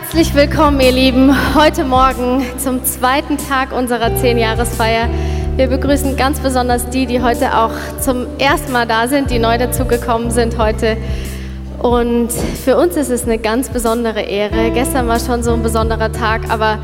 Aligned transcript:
Herzlich 0.00 0.34
willkommen, 0.34 0.80
ihr 0.80 0.92
Lieben, 0.92 1.54
heute 1.54 1.84
Morgen 1.84 2.42
zum 2.58 2.84
zweiten 2.84 3.36
Tag 3.36 3.70
unserer 3.70 4.06
10-Jahresfeier. 4.06 5.08
Wir 5.56 5.68
begrüßen 5.68 6.16
ganz 6.16 6.40
besonders 6.40 6.88
die, 6.88 7.06
die 7.06 7.20
heute 7.22 7.56
auch 7.56 7.70
zum 8.00 8.26
ersten 8.38 8.72
Mal 8.72 8.86
da 8.86 9.06
sind, 9.06 9.30
die 9.30 9.38
neu 9.38 9.58
dazugekommen 9.58 10.30
sind 10.30 10.58
heute. 10.58 10.96
Und 11.80 12.32
für 12.32 12.76
uns 12.76 12.96
ist 12.96 13.10
es 13.10 13.24
eine 13.24 13.38
ganz 13.38 13.68
besondere 13.68 14.22
Ehre. 14.22 14.72
Gestern 14.72 15.06
war 15.06 15.20
schon 15.20 15.42
so 15.42 15.52
ein 15.52 15.62
besonderer 15.62 16.10
Tag, 16.10 16.50
aber 16.50 16.78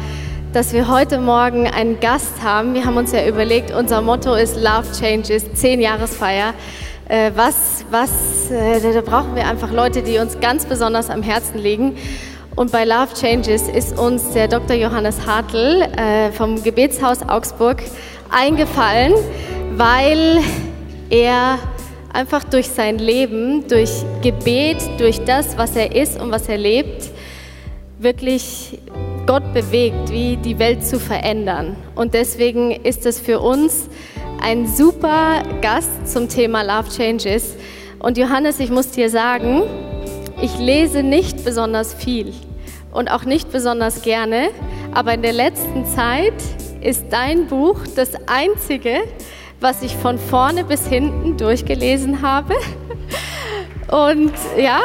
dass 0.52 0.72
wir 0.72 0.86
heute 0.86 1.18
Morgen 1.18 1.66
einen 1.66 1.98
Gast 1.98 2.42
haben. 2.44 2.74
Wir 2.74 2.84
haben 2.84 2.98
uns 2.98 3.12
ja 3.12 3.26
überlegt, 3.26 3.74
unser 3.74 4.02
Motto 4.02 4.34
ist 4.34 4.56
Love 4.56 4.92
Changes, 4.96 5.46
10-Jahresfeier. 5.46 6.54
Äh, 7.08 7.32
was, 7.34 7.84
was, 7.90 8.50
äh, 8.50 8.92
da 8.92 9.00
brauchen 9.00 9.34
wir 9.34 9.48
einfach 9.48 9.72
Leute, 9.72 10.02
die 10.02 10.18
uns 10.18 10.38
ganz 10.38 10.66
besonders 10.66 11.08
am 11.08 11.22
Herzen 11.22 11.58
liegen. 11.58 11.96
Und 12.56 12.72
bei 12.72 12.86
Love 12.86 13.12
Changes 13.12 13.68
ist 13.68 13.98
uns 13.98 14.32
der 14.32 14.48
Dr. 14.48 14.74
Johannes 14.74 15.26
Hartl 15.26 15.82
äh, 15.82 16.32
vom 16.32 16.62
Gebetshaus 16.62 17.20
Augsburg 17.28 17.82
eingefallen, 18.30 19.12
weil 19.76 20.40
er 21.10 21.58
einfach 22.14 22.44
durch 22.44 22.68
sein 22.68 22.98
Leben, 22.98 23.68
durch 23.68 23.90
Gebet, 24.22 24.78
durch 24.96 25.22
das, 25.26 25.58
was 25.58 25.76
er 25.76 25.94
ist 25.94 26.18
und 26.18 26.30
was 26.30 26.48
er 26.48 26.56
lebt, 26.56 27.10
wirklich 27.98 28.78
Gott 29.26 29.52
bewegt, 29.52 30.10
wie 30.10 30.38
die 30.38 30.58
Welt 30.58 30.82
zu 30.82 30.98
verändern. 30.98 31.76
Und 31.94 32.14
deswegen 32.14 32.70
ist 32.70 33.04
es 33.04 33.20
für 33.20 33.40
uns 33.40 33.86
ein 34.40 34.66
super 34.66 35.42
Gast 35.60 36.08
zum 36.10 36.30
Thema 36.30 36.62
Love 36.62 36.88
Changes. 36.88 37.54
Und 37.98 38.16
Johannes, 38.16 38.60
ich 38.60 38.70
muss 38.70 38.92
dir 38.92 39.10
sagen, 39.10 39.62
ich 40.40 40.58
lese 40.58 41.02
nicht 41.02 41.44
besonders 41.44 41.92
viel 41.92 42.32
und 42.96 43.10
auch 43.10 43.24
nicht 43.24 43.52
besonders 43.52 44.00
gerne, 44.00 44.48
aber 44.94 45.12
in 45.14 45.22
der 45.22 45.34
letzten 45.34 45.84
Zeit 45.84 46.32
ist 46.80 47.04
dein 47.10 47.46
Buch 47.46 47.80
das 47.94 48.12
einzige, 48.26 49.02
was 49.60 49.82
ich 49.82 49.94
von 49.94 50.18
vorne 50.18 50.64
bis 50.64 50.86
hinten 50.86 51.36
durchgelesen 51.36 52.22
habe. 52.22 52.54
Und 53.88 54.32
ja, 54.56 54.80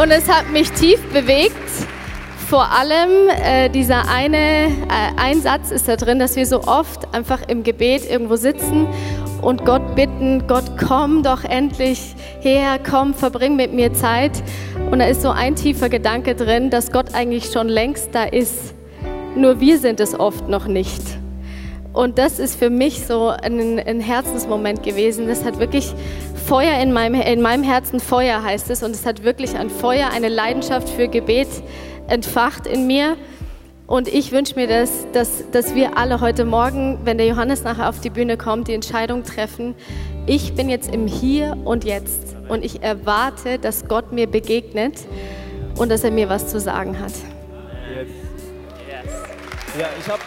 und 0.00 0.10
es 0.10 0.28
hat 0.28 0.50
mich 0.50 0.70
tief 0.70 1.00
bewegt. 1.12 1.52
Vor 2.48 2.70
allem 2.70 3.28
äh, 3.42 3.68
dieser 3.68 4.08
eine 4.08 4.36
äh, 4.36 4.70
ein 5.16 5.40
Satz 5.40 5.72
ist 5.72 5.88
da 5.88 5.96
drin, 5.96 6.20
dass 6.20 6.36
wir 6.36 6.46
so 6.46 6.62
oft 6.62 7.12
einfach 7.12 7.40
im 7.48 7.64
Gebet 7.64 8.08
irgendwo 8.08 8.36
sitzen 8.36 8.86
und 9.42 9.64
Gott 9.64 9.96
bitten, 9.96 10.46
Gott 10.46 10.62
komm 10.78 11.24
doch 11.24 11.42
endlich 11.42 12.14
her, 12.38 12.78
komm, 12.88 13.14
verbring 13.14 13.56
mit 13.56 13.72
mir 13.72 13.92
Zeit. 13.94 14.30
Und 14.92 15.00
da 15.00 15.06
ist 15.06 15.22
so 15.22 15.30
ein 15.30 15.56
tiefer 15.56 15.88
Gedanke 15.88 16.36
drin, 16.36 16.70
dass 16.70 16.92
Gott 16.92 17.14
eigentlich 17.14 17.46
schon 17.46 17.68
längst 17.68 18.10
da 18.14 18.22
ist. 18.22 18.74
Nur 19.34 19.58
wir 19.58 19.78
sind 19.78 19.98
es 19.98 20.18
oft 20.18 20.48
noch 20.48 20.68
nicht. 20.68 21.02
Und 21.92 22.16
das 22.16 22.38
ist 22.38 22.56
für 22.56 22.70
mich 22.70 23.04
so 23.04 23.30
ein, 23.30 23.80
ein 23.80 23.98
Herzensmoment 23.98 24.84
gewesen. 24.84 25.26
Das 25.26 25.44
hat 25.44 25.58
wirklich 25.58 25.92
Feuer 26.46 26.78
in 26.80 26.92
meinem, 26.92 27.20
in 27.20 27.42
meinem 27.42 27.64
Herzen, 27.64 27.98
Feuer 27.98 28.40
heißt 28.40 28.70
es. 28.70 28.84
Und 28.84 28.92
es 28.92 29.04
hat 29.04 29.24
wirklich 29.24 29.56
ein 29.56 29.68
Feuer, 29.68 30.10
eine 30.14 30.28
Leidenschaft 30.28 30.88
für 30.88 31.08
Gebet 31.08 31.48
entfacht 32.08 32.66
in 32.66 32.86
mir. 32.86 33.16
Und 33.86 34.08
ich 34.08 34.32
wünsche 34.32 34.56
mir, 34.56 34.66
dass, 34.66 35.06
dass, 35.12 35.44
dass 35.52 35.74
wir 35.74 35.96
alle 35.96 36.20
heute 36.20 36.44
Morgen, 36.44 36.98
wenn 37.04 37.18
der 37.18 37.26
Johannes 37.26 37.62
nachher 37.62 37.88
auf 37.88 38.00
die 38.00 38.10
Bühne 38.10 38.36
kommt, 38.36 38.66
die 38.66 38.74
Entscheidung 38.74 39.22
treffen, 39.22 39.76
ich 40.26 40.54
bin 40.54 40.68
jetzt 40.68 40.92
im 40.92 41.06
Hier 41.06 41.56
und 41.64 41.84
Jetzt 41.84 42.34
und 42.48 42.64
ich 42.64 42.82
erwarte, 42.82 43.60
dass 43.60 43.86
Gott 43.86 44.12
mir 44.12 44.26
begegnet 44.26 45.06
und 45.76 45.90
dass 45.90 46.02
er 46.02 46.10
mir 46.10 46.28
was 46.28 46.48
zu 46.48 46.58
sagen 46.58 46.98
hat. 46.98 47.12
Yes. 47.94 48.08
Yes. 48.88 49.12
Ja, 49.78 49.86
ich 49.98 50.08
habe 50.08 50.20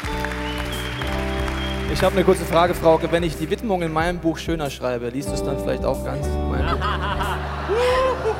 ich 1.91 2.01
hab 2.01 2.13
eine 2.13 2.23
kurze 2.23 2.45
Frage, 2.45 2.75
Frauke. 2.75 3.11
Wenn 3.11 3.23
ich 3.23 3.35
die 3.35 3.49
Widmung 3.49 3.81
in 3.81 3.91
meinem 3.91 4.19
Buch 4.19 4.37
schöner 4.37 4.69
schreibe, 4.69 5.09
liest 5.09 5.29
du 5.29 5.33
es 5.33 5.43
dann 5.43 5.59
vielleicht 5.59 5.83
auch 5.83 6.05
ganz? 6.05 6.27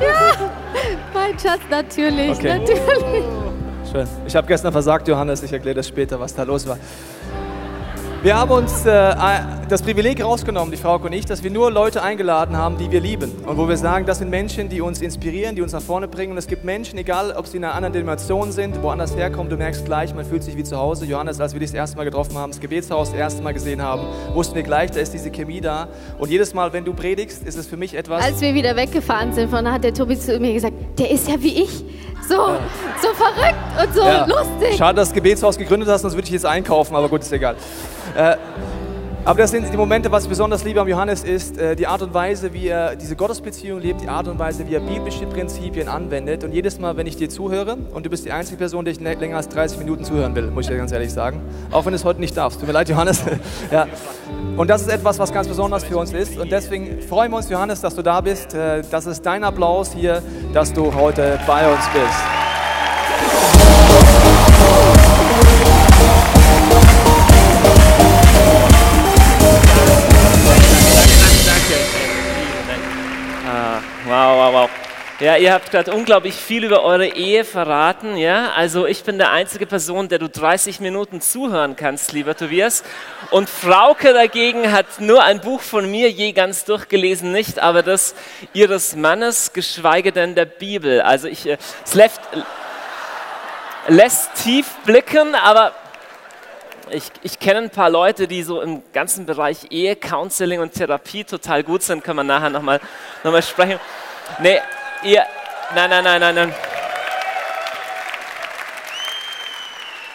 ja, 0.00 0.49
mein 1.14 1.38
Schatz, 1.38 1.60
natürlich, 1.70 2.30
okay. 2.30 2.58
natürlich. 2.58 3.24
Schön. 3.90 4.06
Ich 4.26 4.36
habe 4.36 4.46
gestern 4.46 4.72
versagt, 4.72 5.08
Johannes. 5.08 5.42
Ich 5.42 5.52
erkläre 5.52 5.76
das 5.76 5.88
später, 5.88 6.20
was 6.20 6.34
da 6.34 6.44
los 6.44 6.66
war. 6.66 6.78
Wir 8.22 8.36
haben 8.36 8.50
uns 8.50 8.84
äh, 8.84 9.14
das 9.70 9.80
Privileg 9.80 10.22
rausgenommen, 10.22 10.70
die 10.70 10.76
Frau 10.76 10.96
und 10.96 11.10
ich, 11.10 11.24
dass 11.24 11.42
wir 11.42 11.50
nur 11.50 11.70
Leute 11.70 12.02
eingeladen 12.02 12.54
haben, 12.54 12.76
die 12.76 12.90
wir 12.90 13.00
lieben. 13.00 13.32
Und 13.46 13.56
wo 13.56 13.66
wir 13.66 13.78
sagen, 13.78 14.04
das 14.04 14.18
sind 14.18 14.28
Menschen, 14.28 14.68
die 14.68 14.82
uns 14.82 15.00
inspirieren, 15.00 15.56
die 15.56 15.62
uns 15.62 15.72
nach 15.72 15.80
vorne 15.80 16.06
bringen. 16.06 16.32
Und 16.32 16.36
es 16.36 16.46
gibt 16.46 16.62
Menschen, 16.62 16.98
egal 16.98 17.32
ob 17.32 17.46
sie 17.46 17.56
in 17.56 17.64
einer 17.64 17.74
anderen 17.74 17.94
Dimension 17.94 18.52
sind, 18.52 18.82
woanders 18.82 19.16
herkommen, 19.16 19.48
du 19.48 19.56
merkst 19.56 19.86
gleich, 19.86 20.14
man 20.14 20.26
fühlt 20.26 20.42
sich 20.42 20.54
wie 20.54 20.64
zu 20.64 20.76
Hause. 20.76 21.06
Johannes, 21.06 21.40
als 21.40 21.54
wir 21.54 21.60
dich 21.60 21.70
das 21.70 21.76
erste 21.76 21.96
Mal 21.96 22.04
getroffen 22.04 22.36
haben, 22.36 22.50
das 22.50 22.60
Gebetshaus 22.60 23.08
das 23.08 23.18
erste 23.18 23.42
Mal 23.42 23.54
gesehen 23.54 23.80
haben, 23.80 24.02
wussten 24.34 24.54
wir 24.54 24.64
gleich, 24.64 24.90
da 24.90 25.00
ist 25.00 25.14
diese 25.14 25.30
Chemie 25.30 25.62
da. 25.62 25.88
Und 26.18 26.30
jedes 26.30 26.52
Mal, 26.52 26.74
wenn 26.74 26.84
du 26.84 26.92
predigst, 26.92 27.42
ist 27.44 27.56
es 27.56 27.66
für 27.66 27.78
mich 27.78 27.94
etwas. 27.94 28.22
Als 28.22 28.42
wir 28.42 28.52
wieder 28.52 28.76
weggefahren 28.76 29.32
sind, 29.32 29.48
von 29.48 29.64
da 29.64 29.72
hat 29.72 29.84
der 29.84 29.94
Tobi 29.94 30.18
zu 30.18 30.38
mir 30.38 30.52
gesagt, 30.52 30.74
der 30.98 31.10
ist 31.10 31.26
ja 31.26 31.40
wie 31.40 31.62
ich. 31.62 31.84
So, 32.28 32.34
ja. 32.34 32.60
so 33.00 33.08
verrückt 33.14 33.56
und 33.82 33.94
so 33.94 34.02
ja. 34.02 34.26
lustig. 34.26 34.76
Schade, 34.76 34.96
dass 34.96 35.08
du 35.08 35.14
das 35.14 35.14
Gebetshaus 35.14 35.56
gegründet 35.56 35.88
hast, 35.88 36.02
sonst 36.02 36.14
würde 36.14 36.26
ich 36.26 36.32
jetzt 36.32 36.46
einkaufen, 36.46 36.94
aber 36.94 37.08
gut, 37.08 37.22
ist 37.22 37.32
egal. 37.32 37.56
Äh, 38.16 38.36
aber 39.22 39.40
das 39.40 39.50
sind 39.50 39.70
die 39.70 39.76
Momente, 39.76 40.10
was 40.10 40.24
ich 40.24 40.30
besonders 40.30 40.64
liebe 40.64 40.80
am 40.80 40.88
Johannes 40.88 41.24
ist, 41.24 41.58
äh, 41.58 41.76
die 41.76 41.86
Art 41.86 42.00
und 42.00 42.14
Weise, 42.14 42.54
wie 42.54 42.68
er 42.68 42.96
diese 42.96 43.16
Gottesbeziehung 43.16 43.78
lebt, 43.78 44.00
die 44.00 44.08
Art 44.08 44.26
und 44.28 44.38
Weise, 44.38 44.66
wie 44.66 44.74
er 44.74 44.80
biblische 44.80 45.26
Prinzipien 45.26 45.88
anwendet. 45.88 46.42
Und 46.42 46.52
jedes 46.52 46.78
Mal, 46.78 46.96
wenn 46.96 47.06
ich 47.06 47.16
dir 47.16 47.28
zuhöre, 47.28 47.76
und 47.92 48.06
du 48.06 48.10
bist 48.10 48.24
die 48.24 48.32
einzige 48.32 48.56
Person, 48.56 48.86
die 48.86 48.92
ich 48.92 49.00
länger 49.00 49.36
als 49.36 49.48
30 49.50 49.78
Minuten 49.78 50.04
zuhören 50.04 50.34
will, 50.34 50.50
muss 50.50 50.64
ich 50.64 50.70
dir 50.70 50.78
ganz 50.78 50.90
ehrlich 50.90 51.12
sagen. 51.12 51.42
Auch 51.70 51.84
wenn 51.84 51.92
du 51.92 51.96
es 51.96 52.04
heute 52.04 52.18
nicht 52.18 52.34
darfst. 52.34 52.60
Tut 52.60 52.66
mir 52.66 52.72
leid, 52.72 52.88
Johannes. 52.88 53.22
ja. 53.70 53.86
Und 54.56 54.68
das 54.70 54.82
ist 54.82 54.88
etwas, 54.88 55.18
was 55.18 55.32
ganz 55.32 55.46
besonders 55.46 55.84
für 55.84 55.98
uns 55.98 56.12
ist. 56.14 56.38
Und 56.38 56.50
deswegen 56.50 57.02
freuen 57.02 57.30
wir 57.30 57.36
uns, 57.36 57.50
Johannes, 57.50 57.82
dass 57.82 57.94
du 57.94 58.02
da 58.02 58.22
bist. 58.22 58.54
Äh, 58.54 58.82
das 58.90 59.04
ist 59.04 59.24
dein 59.26 59.44
Applaus 59.44 59.92
hier, 59.92 60.22
dass 60.54 60.72
du 60.72 60.94
heute 60.94 61.38
bei 61.46 61.70
uns 61.70 61.86
bist. 61.92 62.39
Wow, 74.10 74.36
wow, 74.36 74.52
wow. 74.52 74.70
Ja, 75.20 75.36
ihr 75.36 75.52
habt 75.52 75.70
gerade 75.70 75.94
unglaublich 75.94 76.34
viel 76.34 76.64
über 76.64 76.82
eure 76.82 77.06
Ehe 77.06 77.44
verraten, 77.44 78.16
ja? 78.16 78.50
Also 78.56 78.84
ich 78.84 79.04
bin 79.04 79.18
der 79.18 79.30
einzige 79.30 79.66
Person, 79.66 80.08
der 80.08 80.18
du 80.18 80.28
30 80.28 80.80
Minuten 80.80 81.20
zuhören 81.20 81.76
kannst, 81.76 82.10
lieber 82.10 82.36
Tobias. 82.36 82.82
Und 83.30 83.48
Frauke 83.48 84.12
dagegen 84.12 84.72
hat 84.72 84.98
nur 84.98 85.22
ein 85.22 85.40
Buch 85.40 85.60
von 85.60 85.88
mir 85.88 86.10
je 86.10 86.32
ganz 86.32 86.64
durchgelesen, 86.64 87.30
nicht 87.30 87.60
aber 87.60 87.84
das 87.84 88.16
ihres 88.52 88.96
Mannes, 88.96 89.52
geschweige 89.52 90.10
denn 90.10 90.34
der 90.34 90.46
Bibel. 90.46 91.02
Also 91.02 91.28
ich, 91.28 91.46
äh, 91.46 91.56
es 91.84 91.94
lässt, 91.94 92.20
lässt 93.86 94.34
tief 94.42 94.66
blicken, 94.86 95.36
aber 95.36 95.72
ich, 96.92 97.04
ich 97.22 97.38
kenne 97.38 97.60
ein 97.60 97.70
paar 97.70 97.90
Leute, 97.90 98.28
die 98.28 98.42
so 98.42 98.60
im 98.60 98.82
ganzen 98.92 99.26
Bereich 99.26 99.66
Ehe, 99.70 99.96
Counseling 99.96 100.60
und 100.60 100.72
Therapie 100.72 101.24
total 101.24 101.62
gut 101.62 101.82
sind. 101.82 102.04
Können 102.04 102.16
wir 102.16 102.24
nachher 102.24 102.50
nochmal 102.50 102.80
noch 103.24 103.32
mal 103.32 103.42
sprechen. 103.42 103.78
Nee, 104.40 104.60
ihr, 105.02 105.24
nein, 105.74 105.90
nein, 105.90 106.04
nein, 106.04 106.20
nein, 106.20 106.34
nein. 106.34 106.54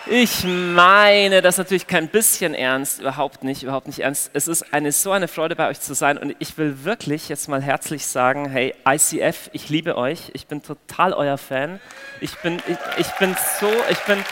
Ich 0.07 0.44
meine 0.44 1.42
das 1.42 1.57
natürlich 1.57 1.88
kein 1.88 2.10
bisschen 2.10 2.54
ernst, 2.54 3.01
überhaupt 3.01 3.44
nicht, 3.44 3.63
überhaupt 3.63 3.88
nicht 3.88 4.01
ernst. 4.01 4.30
Es 4.33 4.48
ist 4.48 4.71
eine, 4.71 4.92
so 4.92 5.12
eine 5.12 5.28
Freude 5.28 5.56
bei 5.56 5.68
euch 5.68 5.81
zu 5.81 5.95
sein 5.95 6.19
und 6.19 6.36
ich 6.38 6.56
will 6.60 6.83
wirklich 6.83 7.28
jetzt 7.28 7.50
mal 7.50 7.60
herzlich 7.60 8.06
sagen, 8.06 8.48
hey 8.48 8.75
ICF, 8.88 9.50
ich 9.51 9.69
liebe 9.69 9.98
euch, 9.98 10.30
ich 10.33 10.45
bin 10.45 10.62
total 10.62 11.12
euer 11.12 11.39
Fan. 11.39 11.80
Ich 12.21 12.36
bin, 12.36 12.62
ich, 12.68 12.78
ich 12.98 13.12
bin 13.13 13.36
so, 13.60 13.68
ich 13.89 13.98
bin, 14.01 14.24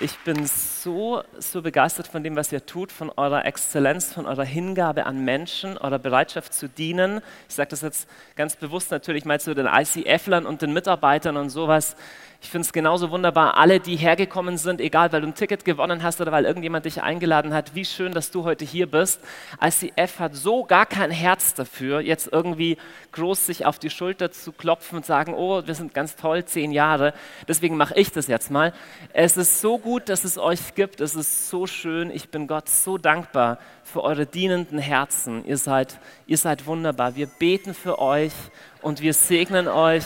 ich 0.00 0.18
bin 0.18 0.46
so, 0.88 1.22
so 1.38 1.60
begeistert 1.60 2.08
von 2.08 2.22
dem, 2.22 2.34
was 2.34 2.50
ihr 2.50 2.64
tut, 2.64 2.92
von 2.92 3.10
eurer 3.14 3.44
Exzellenz, 3.44 4.14
von 4.14 4.24
eurer 4.24 4.44
Hingabe 4.44 5.04
an 5.04 5.22
Menschen, 5.22 5.76
eurer 5.76 5.98
Bereitschaft 5.98 6.54
zu 6.54 6.66
dienen. 6.66 7.20
Ich 7.46 7.56
sage 7.56 7.68
das 7.68 7.82
jetzt 7.82 8.08
ganz 8.36 8.56
bewusst 8.56 8.90
natürlich 8.90 9.26
mal 9.26 9.38
zu 9.38 9.54
den 9.54 9.66
ICF-Lern 9.66 10.46
und 10.46 10.62
den 10.62 10.72
Mitarbeitern 10.72 11.36
und 11.36 11.50
sowas. 11.50 11.94
Ich 12.40 12.50
finde 12.50 12.66
es 12.66 12.72
genauso 12.72 13.10
wunderbar, 13.10 13.56
alle, 13.56 13.80
die 13.80 13.96
hergekommen 13.96 14.58
sind, 14.58 14.80
egal, 14.80 15.12
weil 15.12 15.22
du 15.22 15.26
ein 15.26 15.34
Ticket 15.34 15.64
gewonnen 15.64 16.04
hast 16.04 16.20
oder 16.20 16.30
weil 16.30 16.44
irgendjemand 16.44 16.84
dich 16.84 17.02
eingeladen 17.02 17.52
hat, 17.52 17.74
wie 17.74 17.84
schön, 17.84 18.12
dass 18.12 18.30
du 18.30 18.44
heute 18.44 18.64
hier 18.64 18.88
bist. 18.88 19.20
ICF 19.60 20.20
hat 20.20 20.36
so 20.36 20.62
gar 20.62 20.86
kein 20.86 21.10
Herz 21.10 21.54
dafür, 21.54 22.00
jetzt 22.00 22.28
irgendwie 22.32 22.78
groß 23.10 23.44
sich 23.44 23.66
auf 23.66 23.80
die 23.80 23.90
Schulter 23.90 24.30
zu 24.30 24.52
klopfen 24.52 24.98
und 24.98 25.04
sagen, 25.04 25.34
oh, 25.34 25.66
wir 25.66 25.74
sind 25.74 25.94
ganz 25.94 26.14
toll, 26.14 26.44
zehn 26.44 26.70
Jahre. 26.70 27.12
Deswegen 27.48 27.76
mache 27.76 27.94
ich 27.98 28.12
das 28.12 28.28
jetzt 28.28 28.52
mal. 28.52 28.72
Es 29.12 29.36
ist 29.36 29.60
so 29.60 29.76
gut, 29.76 30.08
dass 30.08 30.22
es 30.22 30.38
euch 30.38 30.60
gibt. 30.78 31.00
Es 31.00 31.16
ist 31.16 31.50
so 31.50 31.66
schön. 31.66 32.08
Ich 32.08 32.28
bin 32.28 32.46
Gott 32.46 32.68
so 32.68 32.98
dankbar 32.98 33.58
für 33.82 34.04
eure 34.04 34.26
dienenden 34.26 34.78
Herzen. 34.78 35.44
Ihr 35.44 35.56
seid, 35.56 35.98
ihr 36.28 36.38
seid 36.38 36.66
wunderbar. 36.66 37.16
Wir 37.16 37.26
beten 37.26 37.74
für 37.74 37.98
euch 37.98 38.30
und 38.80 39.00
wir 39.00 39.12
segnen 39.12 39.66
euch 39.66 40.04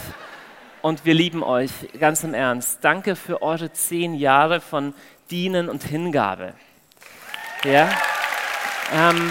und 0.81 1.05
wir 1.05 1.13
lieben 1.13 1.43
euch 1.43 1.71
ganz 2.01 2.25
im 2.25 2.33
Ernst. 2.33 2.79
Danke 2.81 3.17
für 3.17 3.43
eure 3.43 3.71
zehn 3.75 4.15
Jahre 4.15 4.63
von 4.63 4.95
Dienen 5.31 5.69
und 5.69 5.85
Hingabe. 5.85 6.55
Ja. 7.65 7.91
Ähm, 8.95 9.31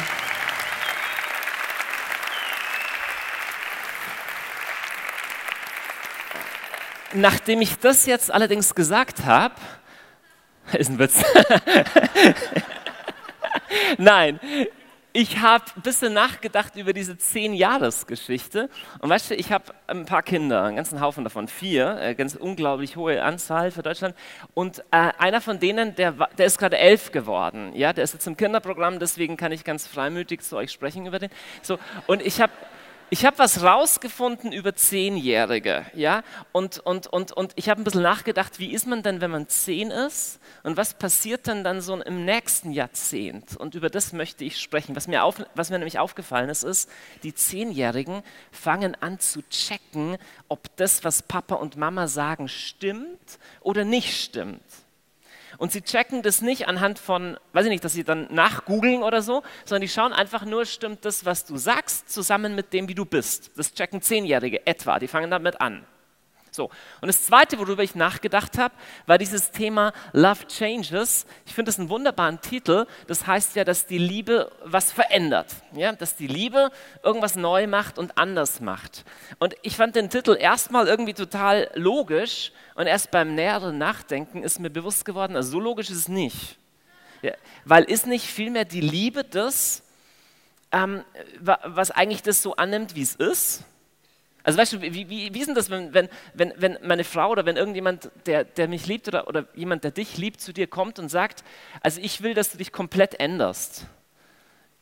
nachdem 7.14 7.62
ich 7.62 7.80
das 7.80 8.06
jetzt 8.06 8.32
allerdings 8.32 8.76
gesagt 8.76 9.26
habe, 9.26 9.56
ist 10.78 10.90
ein 10.90 11.00
Witz. 11.00 11.24
Nein, 13.98 14.40
ich 15.14 15.40
habe 15.40 15.66
ein 15.76 15.82
bisschen 15.82 16.14
nachgedacht 16.14 16.76
über 16.78 16.94
diese 16.94 17.18
zehn 17.18 17.54
Jahresgeschichte 17.54 18.70
und 19.00 19.10
weißt 19.10 19.32
du, 19.32 19.36
ich 19.36 19.52
habe 19.52 19.66
ein 19.88 20.06
paar 20.06 20.24
Kinder, 20.24 20.64
einen 20.64 20.78
ganzen 20.78 21.02
Haufen 21.02 21.26
davon, 21.26 21.50
vier, 21.50 22.00
äh, 22.00 22.16
ganz 22.16 22.36
unglaublich 22.36 22.96
hohe 22.96 23.22
Anzahl 23.22 23.72
für 23.72 23.84
Deutschland 23.84 24.16
und 24.54 24.80
äh, 24.92 25.12
einer 25.18 25.42
von 25.42 25.60
denen, 25.60 25.96
der, 25.96 26.14
der 26.38 26.46
ist 26.46 26.58
gerade 26.58 26.78
elf 26.78 27.12
geworden, 27.12 27.74
ja, 27.76 27.92
der 27.92 28.06
ist 28.06 28.14
jetzt 28.14 28.28
im 28.28 28.38
Kinderprogramm, 28.38 29.00
deswegen 29.00 29.36
kann 29.36 29.52
ich 29.52 29.66
ganz 29.66 29.86
freimütig 29.86 30.42
zu 30.42 30.56
euch 30.56 30.72
sprechen 30.72 31.06
über 31.06 31.20
den. 31.20 31.30
So 31.62 31.78
und 32.08 32.22
ich 32.22 32.40
habe 32.40 32.54
ich 33.14 33.26
habe 33.26 33.40
was 33.40 33.62
rausgefunden 33.62 34.54
über 34.54 34.74
Zehnjährige, 34.74 35.86
ja, 35.94 36.24
und, 36.54 36.80
und, 36.80 37.08
und, 37.08 37.34
und 37.34 37.52
ich 37.58 37.68
habe 37.68 37.82
ein 37.82 37.84
bisschen 37.84 38.04
nachgedacht, 38.04 38.58
wie 38.58 38.72
ist 38.72 38.88
man 38.88 39.04
denn, 39.04 39.20
wenn 39.20 39.32
man 39.32 39.50
zehn 39.50 39.92
ist 39.92 40.40
und 40.64 40.78
was 40.78 40.94
passiert 40.94 41.46
denn 41.46 41.66
dann 41.66 41.82
so 41.82 42.02
im 42.02 42.24
nächsten 42.24 42.72
Jahrzehnt? 42.72 43.58
Und 43.58 43.76
über 43.76 43.90
das 43.90 44.14
möchte 44.14 44.46
ich 44.46 44.62
sprechen. 44.62 44.96
Was 44.96 45.10
mir, 45.10 45.26
auf, 45.26 45.44
was 45.56 45.70
mir 45.70 45.78
nämlich 45.78 46.00
aufgefallen 46.00 46.50
ist, 46.50 46.64
ist, 46.64 46.90
die 47.24 47.36
Zehnjährigen 47.36 48.24
fangen 48.50 48.96
an 49.02 49.20
zu 49.20 49.42
checken, 49.50 50.18
ob 50.48 50.74
das, 50.78 51.04
was 51.04 51.22
Papa 51.22 51.56
und 51.56 51.76
Mama 51.76 52.08
sagen, 52.08 52.48
stimmt 52.48 53.40
oder 53.60 53.84
nicht 53.84 54.24
stimmt. 54.24 54.62
Und 55.62 55.72
sie 55.72 55.84
checken 55.84 56.24
das 56.24 56.42
nicht 56.42 56.68
anhand 56.68 56.98
von, 56.98 57.38
weiß 57.54 57.66
ich 57.66 57.70
nicht, 57.70 57.86
dass 57.86 57.94
sie 57.94 58.04
dann 58.04 58.28
nachgoogeln 58.34 59.04
oder 59.04 59.22
so, 59.22 59.44
sondern 59.64 59.82
die 59.82 59.90
schauen 59.90 60.12
einfach 60.12 60.44
nur, 60.44 60.66
stimmt 60.66 61.06
das, 61.06 61.24
was 61.24 61.46
du 61.46 61.56
sagst, 61.56 62.10
zusammen 62.10 62.56
mit 62.56 62.74
dem, 62.74 62.88
wie 62.88 62.96
du 62.96 63.06
bist. 63.06 63.52
Das 63.56 63.72
checken 63.72 64.02
Zehnjährige 64.02 64.66
etwa, 64.66 64.98
die 64.98 65.08
fangen 65.08 65.30
damit 65.30 65.62
an. 65.62 65.86
So, 66.54 66.66
und 67.00 67.08
das 67.08 67.26
Zweite, 67.26 67.58
worüber 67.60 67.82
ich 67.82 67.96
nachgedacht 67.96 68.58
habe, 68.58 68.74
war 69.06 69.18
dieses 69.18 69.52
Thema 69.52 69.94
Love 70.12 70.46
Changes. 70.48 71.26
Ich 71.46 71.54
finde 71.54 71.70
das 71.70 71.80
einen 71.80 71.88
wunderbaren 71.88 72.42
Titel. 72.42 72.88
Das 73.08 73.26
heißt 73.26 73.56
ja, 73.56 73.64
dass 73.64 73.88
die 73.88 73.98
Liebe 73.98 74.52
was 74.66 74.92
verändert. 74.92 75.48
Ja? 75.72 75.94
Dass 75.94 76.18
die 76.18 76.28
Liebe 76.28 76.70
irgendwas 77.04 77.38
neu 77.38 77.68
macht 77.68 77.98
und 77.98 78.18
anders 78.18 78.60
macht. 78.60 79.06
Und 79.40 79.56
ich 79.62 79.78
fand 79.78 79.96
den 79.96 80.10
Titel 80.10 80.36
erstmal 80.38 80.88
irgendwie 80.88 81.14
total 81.14 81.72
logisch 81.76 82.52
und 82.76 82.86
erst 82.86 83.12
beim 83.12 83.34
näheren 83.34 83.78
Nachdenken 83.78 84.44
ist 84.44 84.60
mir 84.60 84.70
bewusst 84.70 85.06
geworden, 85.06 85.38
also 85.38 85.52
so 85.52 85.60
logisch 85.62 85.90
ist 85.90 85.98
es 85.98 86.08
nicht. 86.10 86.58
Ja? 87.22 87.32
Weil 87.64 87.86
ist 87.86 88.08
nicht 88.08 88.26
vielmehr 88.26 88.66
die 88.66 88.82
Liebe 88.82 89.24
das, 89.24 89.84
ähm, 90.74 91.06
was 91.40 91.92
eigentlich 91.92 92.24
das 92.24 92.42
so 92.42 92.58
annimmt, 92.58 92.94
wie 92.96 93.04
es 93.04 93.16
ist? 93.16 93.64
Also 94.44 94.58
weißt 94.58 94.74
du, 94.74 94.82
wie, 94.82 95.10
wie, 95.10 95.34
wie 95.34 95.40
ist 95.40 95.48
denn 95.48 95.56
das, 95.56 95.70
wenn, 95.70 95.94
wenn, 95.94 96.10
wenn, 96.34 96.78
meine 96.84 97.04
Frau 97.04 97.30
oder 97.30 97.46
wenn 97.46 97.58
irgendjemand, 97.58 98.10
der, 98.26 98.44
der 98.44 98.68
mich 98.68 98.88
liebt 98.88 99.08
oder, 99.08 99.28
oder 99.28 99.46
jemand, 99.54 99.84
der 99.84 99.92
dich 99.92 100.18
liebt, 100.18 100.42
zu 100.42 100.54
dir 100.54 100.68
kommt 100.68 101.00
und 101.00 101.10
sagt, 101.10 101.44
also 101.82 102.02
ich 102.02 102.24
will, 102.24 102.34
dass 102.34 102.52
du 102.52 102.58
dich 102.58 102.72
komplett 102.72 103.20
änderst. 103.20 103.86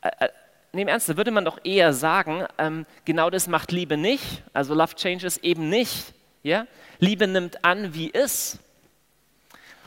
Äh, 0.02 0.30
nee, 0.72 0.84
Ernst, 0.84 1.10
da 1.10 1.18
würde 1.18 1.32
man 1.32 1.46
doch 1.46 1.60
eher 1.64 1.94
sagen, 1.94 2.46
ähm, 2.58 2.86
genau 3.06 3.30
das 3.30 3.48
macht 3.48 3.72
Liebe 3.72 3.98
nicht, 3.98 4.44
also 4.54 4.74
Love 4.74 4.96
Changes 4.96 5.38
eben 5.38 5.70
nicht. 5.70 6.14
Ja? 6.44 6.68
Liebe 7.00 7.28
nimmt 7.28 7.66
an, 7.66 7.94
wie 7.94 8.10
ist. 8.10 8.60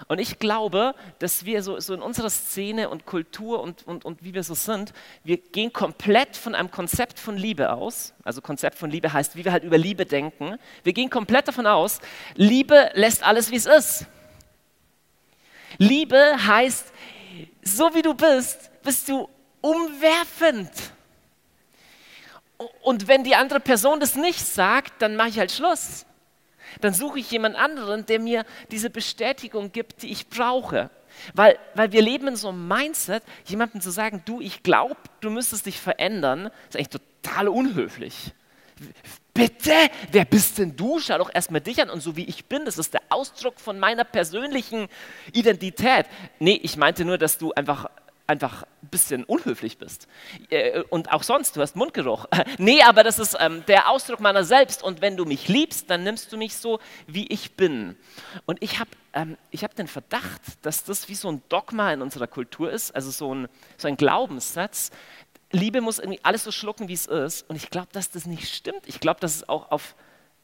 Und 0.08 0.18
ich 0.18 0.38
glaube, 0.38 0.94
dass 1.18 1.44
wir 1.44 1.62
so, 1.62 1.78
so 1.80 1.94
in 1.94 2.02
unserer 2.02 2.30
Szene 2.30 2.88
und 2.88 3.06
Kultur 3.06 3.60
und, 3.60 3.86
und, 3.86 4.04
und 4.04 4.24
wie 4.24 4.34
wir 4.34 4.42
so 4.42 4.54
sind, 4.54 4.92
wir 5.24 5.36
gehen 5.36 5.72
komplett 5.72 6.36
von 6.36 6.54
einem 6.54 6.70
Konzept 6.70 7.18
von 7.18 7.36
Liebe 7.36 7.72
aus. 7.72 8.14
Also 8.24 8.40
Konzept 8.40 8.78
von 8.78 8.90
Liebe 8.90 9.12
heißt, 9.12 9.36
wie 9.36 9.44
wir 9.44 9.52
halt 9.52 9.64
über 9.64 9.78
Liebe 9.78 10.06
denken. 10.06 10.58
Wir 10.82 10.92
gehen 10.92 11.10
komplett 11.10 11.48
davon 11.48 11.66
aus, 11.66 12.00
Liebe 12.34 12.90
lässt 12.94 13.22
alles, 13.22 13.50
wie 13.50 13.56
es 13.56 13.66
ist. 13.66 14.06
Liebe 15.78 16.36
heißt, 16.46 16.92
so 17.62 17.94
wie 17.94 18.02
du 18.02 18.14
bist, 18.14 18.70
bist 18.82 19.08
du 19.08 19.28
umwerfend. 19.60 20.70
Und 22.82 23.08
wenn 23.08 23.24
die 23.24 23.34
andere 23.34 23.60
Person 23.60 23.98
das 23.98 24.14
nicht 24.14 24.40
sagt, 24.40 25.00
dann 25.02 25.16
mache 25.16 25.28
ich 25.30 25.38
halt 25.38 25.50
Schluss 25.50 26.06
dann 26.80 26.94
suche 26.94 27.18
ich 27.18 27.30
jemand 27.30 27.56
anderen, 27.56 28.06
der 28.06 28.20
mir 28.20 28.44
diese 28.70 28.90
Bestätigung 28.90 29.72
gibt, 29.72 30.02
die 30.02 30.10
ich 30.10 30.28
brauche. 30.28 30.90
Weil, 31.34 31.58
weil 31.74 31.92
wir 31.92 32.02
leben 32.02 32.28
in 32.28 32.36
so 32.36 32.48
einem 32.48 32.66
Mindset, 32.66 33.22
jemandem 33.44 33.80
zu 33.80 33.90
sagen, 33.90 34.22
du, 34.24 34.40
ich 34.40 34.62
glaube, 34.62 34.96
du 35.20 35.30
müsstest 35.30 35.66
dich 35.66 35.78
verändern, 35.78 36.50
ist 36.68 36.76
eigentlich 36.76 37.00
total 37.22 37.48
unhöflich. 37.48 38.32
Bitte, 39.34 39.72
wer 40.10 40.24
bist 40.24 40.58
denn 40.58 40.76
du? 40.76 40.98
Schau 40.98 41.18
doch 41.18 41.30
erstmal 41.32 41.60
dich 41.60 41.80
an 41.80 41.88
und 41.88 42.00
so 42.00 42.16
wie 42.16 42.24
ich 42.24 42.46
bin, 42.46 42.64
das 42.64 42.76
ist 42.76 42.92
der 42.92 43.00
Ausdruck 43.08 43.60
von 43.60 43.78
meiner 43.78 44.04
persönlichen 44.04 44.88
Identität. 45.32 46.06
Nee, 46.38 46.58
ich 46.62 46.76
meinte 46.76 47.04
nur, 47.04 47.16
dass 47.16 47.38
du 47.38 47.52
einfach 47.52 47.86
einfach 48.26 48.62
ein 48.82 48.88
bisschen 48.88 49.24
unhöflich 49.24 49.78
bist. 49.78 50.08
Äh, 50.50 50.82
und 50.90 51.12
auch 51.12 51.22
sonst, 51.22 51.56
du 51.56 51.60
hast 51.60 51.76
Mundgeruch. 51.76 52.26
nee, 52.58 52.82
aber 52.82 53.04
das 53.04 53.18
ist 53.18 53.36
ähm, 53.40 53.64
der 53.66 53.90
Ausdruck 53.90 54.20
meiner 54.20 54.44
selbst. 54.44 54.82
Und 54.82 55.00
wenn 55.00 55.16
du 55.16 55.24
mich 55.24 55.48
liebst, 55.48 55.90
dann 55.90 56.04
nimmst 56.04 56.32
du 56.32 56.36
mich 56.36 56.56
so, 56.56 56.80
wie 57.06 57.26
ich 57.28 57.56
bin. 57.56 57.96
Und 58.46 58.62
ich 58.62 58.78
habe 58.78 58.90
ähm, 59.12 59.36
hab 59.54 59.74
den 59.74 59.88
Verdacht, 59.88 60.40
dass 60.62 60.84
das 60.84 61.08
wie 61.08 61.14
so 61.14 61.30
ein 61.30 61.42
Dogma 61.48 61.92
in 61.92 62.02
unserer 62.02 62.26
Kultur 62.26 62.70
ist, 62.70 62.94
also 62.94 63.10
so 63.10 63.34
ein, 63.34 63.48
so 63.76 63.88
ein 63.88 63.96
Glaubenssatz. 63.96 64.90
Liebe 65.50 65.80
muss 65.80 65.98
irgendwie 65.98 66.20
alles 66.22 66.44
so 66.44 66.50
schlucken, 66.50 66.88
wie 66.88 66.94
es 66.94 67.06
ist. 67.06 67.48
Und 67.48 67.56
ich 67.56 67.70
glaube, 67.70 67.88
dass 67.92 68.10
das 68.10 68.26
nicht 68.26 68.52
stimmt. 68.54 68.86
Ich 68.86 69.00
glaube, 69.00 69.20
dass 69.20 69.36
es 69.36 69.48
auch 69.48 69.70
auf, 69.70 69.94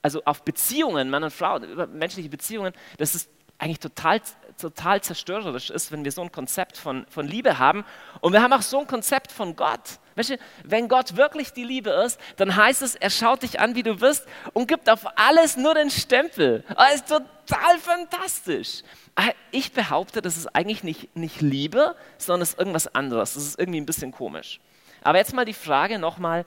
also 0.03 0.23
auf 0.25 0.43
Beziehungen, 0.43 1.09
Mann 1.11 1.25
und 1.25 1.33
Frau, 1.33 1.59
menschliche 1.87 2.29
Beziehungen, 2.29 2.75
dass 2.99 3.15
es 3.15 3.29
eigentlich 3.59 3.81
total, 3.81 4.21
total 4.59 5.01
zerstörerisch 5.01 5.71
ist, 5.71 5.93
wenn 5.93 6.05
wir 6.05 6.13
so 6.13 6.23
ein 6.23 6.33
Konzept 6.33 6.77
von, 6.77 7.07
von 7.09 7.27
Liebe 7.27 7.59
haben. 7.59 7.85
Und 8.21 8.33
wir 8.33 8.43
haben 8.43 8.53
auch 8.53 8.63
so 8.63 8.81
ein 8.81 8.87
Konzept 8.87 9.33
von 9.33 9.57
Gott. 9.57 9.99
Weißt 10.17 10.31
du, 10.31 10.39
wenn 10.65 10.89
Gott 10.89 11.17
wirklich 11.17 11.53
die 11.53 11.65
Liebe 11.65 11.91
ist, 11.91 12.21
dann 12.37 12.55
heißt 12.55 12.83
es, 12.83 12.95
er 12.95 13.11
schaut 13.11 13.43
dich 13.43 13.61
an, 13.61 13.75
wie 13.75 13.83
du 13.83 13.97
bist 13.97 14.27
und 14.53 14.67
gibt 14.67 14.91
auf 14.91 15.07
alles 15.17 15.57
nur 15.57 15.75
den 15.75 15.91
Stempel. 15.91 16.65
Das 16.69 16.97
ist 16.97 17.09
total 17.09 17.79
fantastisch. 17.79 18.83
Ah, 19.15 19.31
ich 19.51 19.73
behaupte, 19.73 20.21
das 20.21 20.37
ist 20.37 20.55
eigentlich 20.55 20.83
nicht, 20.83 21.17
nicht 21.17 21.41
Liebe, 21.41 21.95
sondern 22.19 22.43
es 22.43 22.51
ist 22.51 22.59
irgendwas 22.59 22.95
anderes. 22.95 23.35
Das 23.35 23.45
ist 23.45 23.59
irgendwie 23.59 23.81
ein 23.81 23.87
bisschen 23.87 24.13
komisch. 24.13 24.61
Aber 25.03 25.19
jetzt 25.19 25.35
mal 25.35 25.45
die 25.45 25.55
Frage 25.55 25.99
nochmal, 25.99 26.45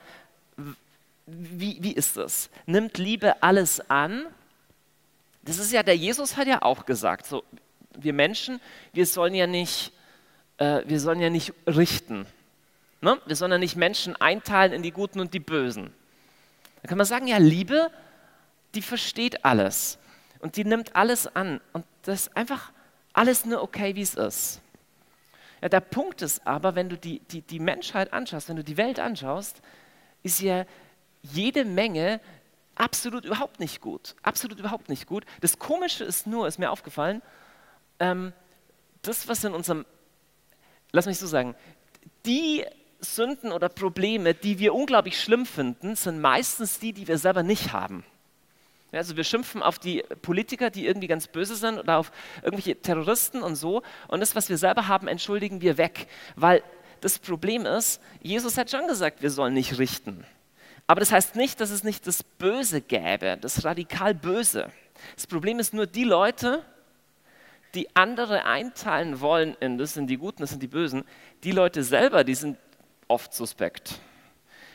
wie, 1.25 1.77
wie 1.81 1.93
ist 1.93 2.17
das? 2.17 2.49
Nimmt 2.65 2.97
Liebe 2.97 3.41
alles 3.41 3.89
an 3.89 4.25
das 5.43 5.57
ist 5.57 5.71
ja, 5.71 5.81
der 5.83 5.95
Jesus 5.95 6.37
hat 6.37 6.47
ja 6.47 6.61
auch 6.61 6.85
gesagt, 6.85 7.25
so, 7.25 7.43
wir 7.97 8.13
Menschen, 8.13 8.59
wir 8.93 9.05
sollen 9.05 9.33
ja 9.33 9.47
nicht, 9.47 9.91
äh, 10.57 10.81
wir 10.85 10.99
sollen 10.99 11.19
ja 11.19 11.29
nicht 11.29 11.53
richten. 11.67 12.25
Ne? 13.01 13.19
Wir 13.25 13.35
sollen 13.35 13.51
ja 13.51 13.57
nicht 13.57 13.75
Menschen 13.75 14.15
einteilen 14.15 14.73
in 14.73 14.83
die 14.83 14.91
Guten 14.91 15.19
und 15.19 15.33
die 15.33 15.39
Bösen. 15.39 15.93
Da 16.81 16.87
kann 16.87 16.97
man 16.97 17.07
sagen, 17.07 17.27
ja, 17.27 17.37
Liebe, 17.37 17.91
die 18.75 18.81
versteht 18.81 19.45
alles 19.45 19.97
und 20.39 20.55
die 20.55 20.65
nimmt 20.65 20.95
alles 20.95 21.27
an 21.35 21.61
und 21.73 21.85
das 22.03 22.27
ist 22.27 22.37
einfach 22.37 22.71
alles 23.13 23.45
nur 23.45 23.61
okay, 23.61 23.95
wie 23.95 24.01
es 24.01 24.15
ist. 24.15 24.61
Ja, 25.61 25.69
der 25.69 25.81
Punkt 25.81 26.21
ist 26.21 26.45
aber, 26.47 26.75
wenn 26.75 26.89
du 26.89 26.97
die, 26.97 27.19
die, 27.19 27.41
die 27.41 27.59
Menschheit 27.59 28.13
anschaust, 28.13 28.49
wenn 28.49 28.55
du 28.55 28.63
die 28.63 28.77
Welt 28.77 28.99
anschaust, 28.99 29.61
ist 30.23 30.41
ja 30.41 30.65
jede 31.21 31.65
Menge 31.65 32.19
absolut 32.75 33.25
überhaupt 33.25 33.59
nicht 33.59 33.79
gut. 33.79 34.15
Absolut 34.23 34.59
überhaupt 34.59 34.89
nicht 34.89 35.05
gut. 35.05 35.25
Das 35.41 35.59
Komische 35.59 36.03
ist 36.03 36.25
nur, 36.25 36.47
ist 36.47 36.57
mir 36.57 36.71
aufgefallen, 36.71 37.21
ähm, 38.01 38.33
das, 39.03 39.27
was 39.27 39.43
in 39.43 39.53
unserem, 39.53 39.85
lass 40.91 41.05
mich 41.05 41.19
so 41.19 41.27
sagen, 41.27 41.55
die 42.25 42.65
Sünden 42.99 43.51
oder 43.51 43.69
Probleme, 43.69 44.33
die 44.33 44.59
wir 44.59 44.73
unglaublich 44.73 45.19
schlimm 45.19 45.45
finden, 45.45 45.95
sind 45.95 46.19
meistens 46.19 46.79
die, 46.79 46.93
die 46.93 47.07
wir 47.07 47.17
selber 47.17 47.43
nicht 47.43 47.71
haben. 47.71 48.03
Also 48.91 49.15
wir 49.15 49.23
schimpfen 49.23 49.63
auf 49.63 49.79
die 49.79 50.03
Politiker, 50.21 50.69
die 50.69 50.85
irgendwie 50.85 51.07
ganz 51.07 51.27
böse 51.27 51.55
sind 51.55 51.79
oder 51.79 51.97
auf 51.97 52.11
irgendwelche 52.43 52.75
Terroristen 52.75 53.41
und 53.41 53.55
so. 53.55 53.83
Und 54.09 54.19
das, 54.19 54.35
was 54.35 54.49
wir 54.49 54.57
selber 54.57 54.87
haben, 54.89 55.07
entschuldigen 55.07 55.61
wir 55.61 55.77
weg. 55.77 56.07
Weil 56.35 56.61
das 56.99 57.17
Problem 57.17 57.65
ist, 57.65 58.01
Jesus 58.21 58.57
hat 58.57 58.69
schon 58.69 58.87
gesagt, 58.87 59.21
wir 59.21 59.31
sollen 59.31 59.53
nicht 59.53 59.79
richten. 59.79 60.25
Aber 60.87 60.99
das 60.99 61.11
heißt 61.11 61.37
nicht, 61.37 61.61
dass 61.61 61.69
es 61.69 61.85
nicht 61.85 62.05
das 62.05 62.21
Böse 62.21 62.81
gäbe, 62.81 63.37
das 63.39 63.63
radikal 63.63 64.13
Böse. 64.13 64.69
Das 65.15 65.25
Problem 65.25 65.57
ist 65.59 65.73
nur 65.73 65.87
die 65.87 66.03
Leute, 66.03 66.65
die 67.75 67.95
andere 67.95 68.45
einteilen 68.45 69.19
wollen 69.21 69.55
in 69.59 69.77
das 69.77 69.93
sind 69.93 70.07
die 70.07 70.17
Guten, 70.17 70.41
das 70.41 70.51
sind 70.51 70.61
die 70.61 70.67
Bösen, 70.67 71.03
die 71.43 71.51
Leute 71.51 71.83
selber, 71.83 72.23
die 72.23 72.35
sind 72.35 72.57
oft 73.07 73.33
suspekt. 73.33 73.99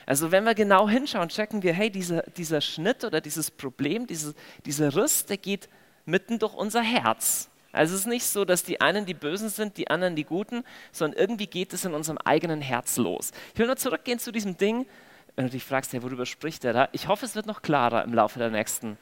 Also 0.07 0.31
wenn 0.31 0.45
wir 0.45 0.55
genau 0.55 0.89
hinschauen, 0.89 1.29
checken 1.29 1.63
wir, 1.63 1.73
hey, 1.73 1.91
dieser, 1.91 2.23
dieser 2.23 2.61
Schnitt 2.61 3.05
oder 3.05 3.21
dieses 3.21 3.51
Problem, 3.51 4.07
diese, 4.07 4.35
dieser 4.65 4.95
Riss, 4.95 5.27
der 5.27 5.37
geht 5.37 5.69
mitten 6.05 6.39
durch 6.39 6.55
unser 6.55 6.83
Herz. 6.83 7.51
Also 7.73 7.95
es 7.95 8.01
ist 8.03 8.07
nicht 8.07 8.25
so, 8.25 8.45
dass 8.45 8.63
die 8.63 8.81
einen 8.81 9.05
die 9.05 9.15
Bösen 9.15 9.49
sind, 9.49 9.77
die 9.77 9.91
anderen 9.91 10.15
die 10.15 10.25
Guten, 10.25 10.63
sondern 10.93 11.19
irgendwie 11.19 11.49
geht 11.49 11.73
es 11.73 11.85
in 11.85 11.93
unserem 11.93 12.19
eigenen 12.19 12.61
Herz 12.61 12.97
los. 12.97 13.33
Ich 13.53 13.59
will 13.59 13.67
nur 13.67 13.77
zurückgehen 13.77 14.19
zu 14.19 14.33
diesem 14.33 14.57
Ding, 14.57 14.87
wenn 15.35 15.47
du 15.47 15.51
dich 15.51 15.65
fragst, 15.65 15.93
hey, 15.93 16.03
worüber 16.03 16.25
spricht 16.25 16.65
der 16.65 16.73
da? 16.73 16.89
Ich 16.93 17.09
hoffe, 17.09 17.27
es 17.27 17.35
wird 17.35 17.47
noch 17.47 17.61
klarer 17.61 18.05
im 18.05 18.15
Laufe 18.15 18.39
der 18.39 18.51
nächsten 18.51 18.97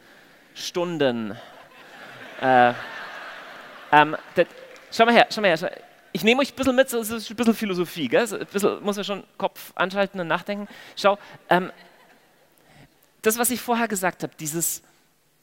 Stunden. 0.54 1.36
äh, 2.40 2.72
ähm, 3.92 4.16
das, 4.34 4.46
schau 4.90 5.04
mal 5.04 5.14
her, 5.14 5.26
schau 5.30 5.40
mal 5.40 5.48
her. 5.48 5.56
Schau, 5.56 5.68
ich 6.12 6.22
nehme 6.22 6.40
euch 6.42 6.52
ein 6.52 6.56
bisschen 6.56 6.76
mit, 6.76 6.92
es 6.92 7.10
ist 7.10 7.30
ein 7.30 7.36
bisschen 7.36 7.54
Philosophie, 7.54 8.08
gell? 8.08 8.22
ein 8.32 8.46
bisschen 8.46 8.82
muss 8.84 8.96
man 8.96 9.04
schon 9.04 9.24
Kopf 9.36 9.72
anschalten 9.74 10.20
und 10.20 10.28
nachdenken. 10.28 10.68
Schau, 10.94 11.18
ähm, 11.50 11.72
das, 13.22 13.36
was 13.36 13.50
ich 13.50 13.60
vorher 13.60 13.88
gesagt 13.88 14.22
habe, 14.22 14.32
dieses, 14.38 14.82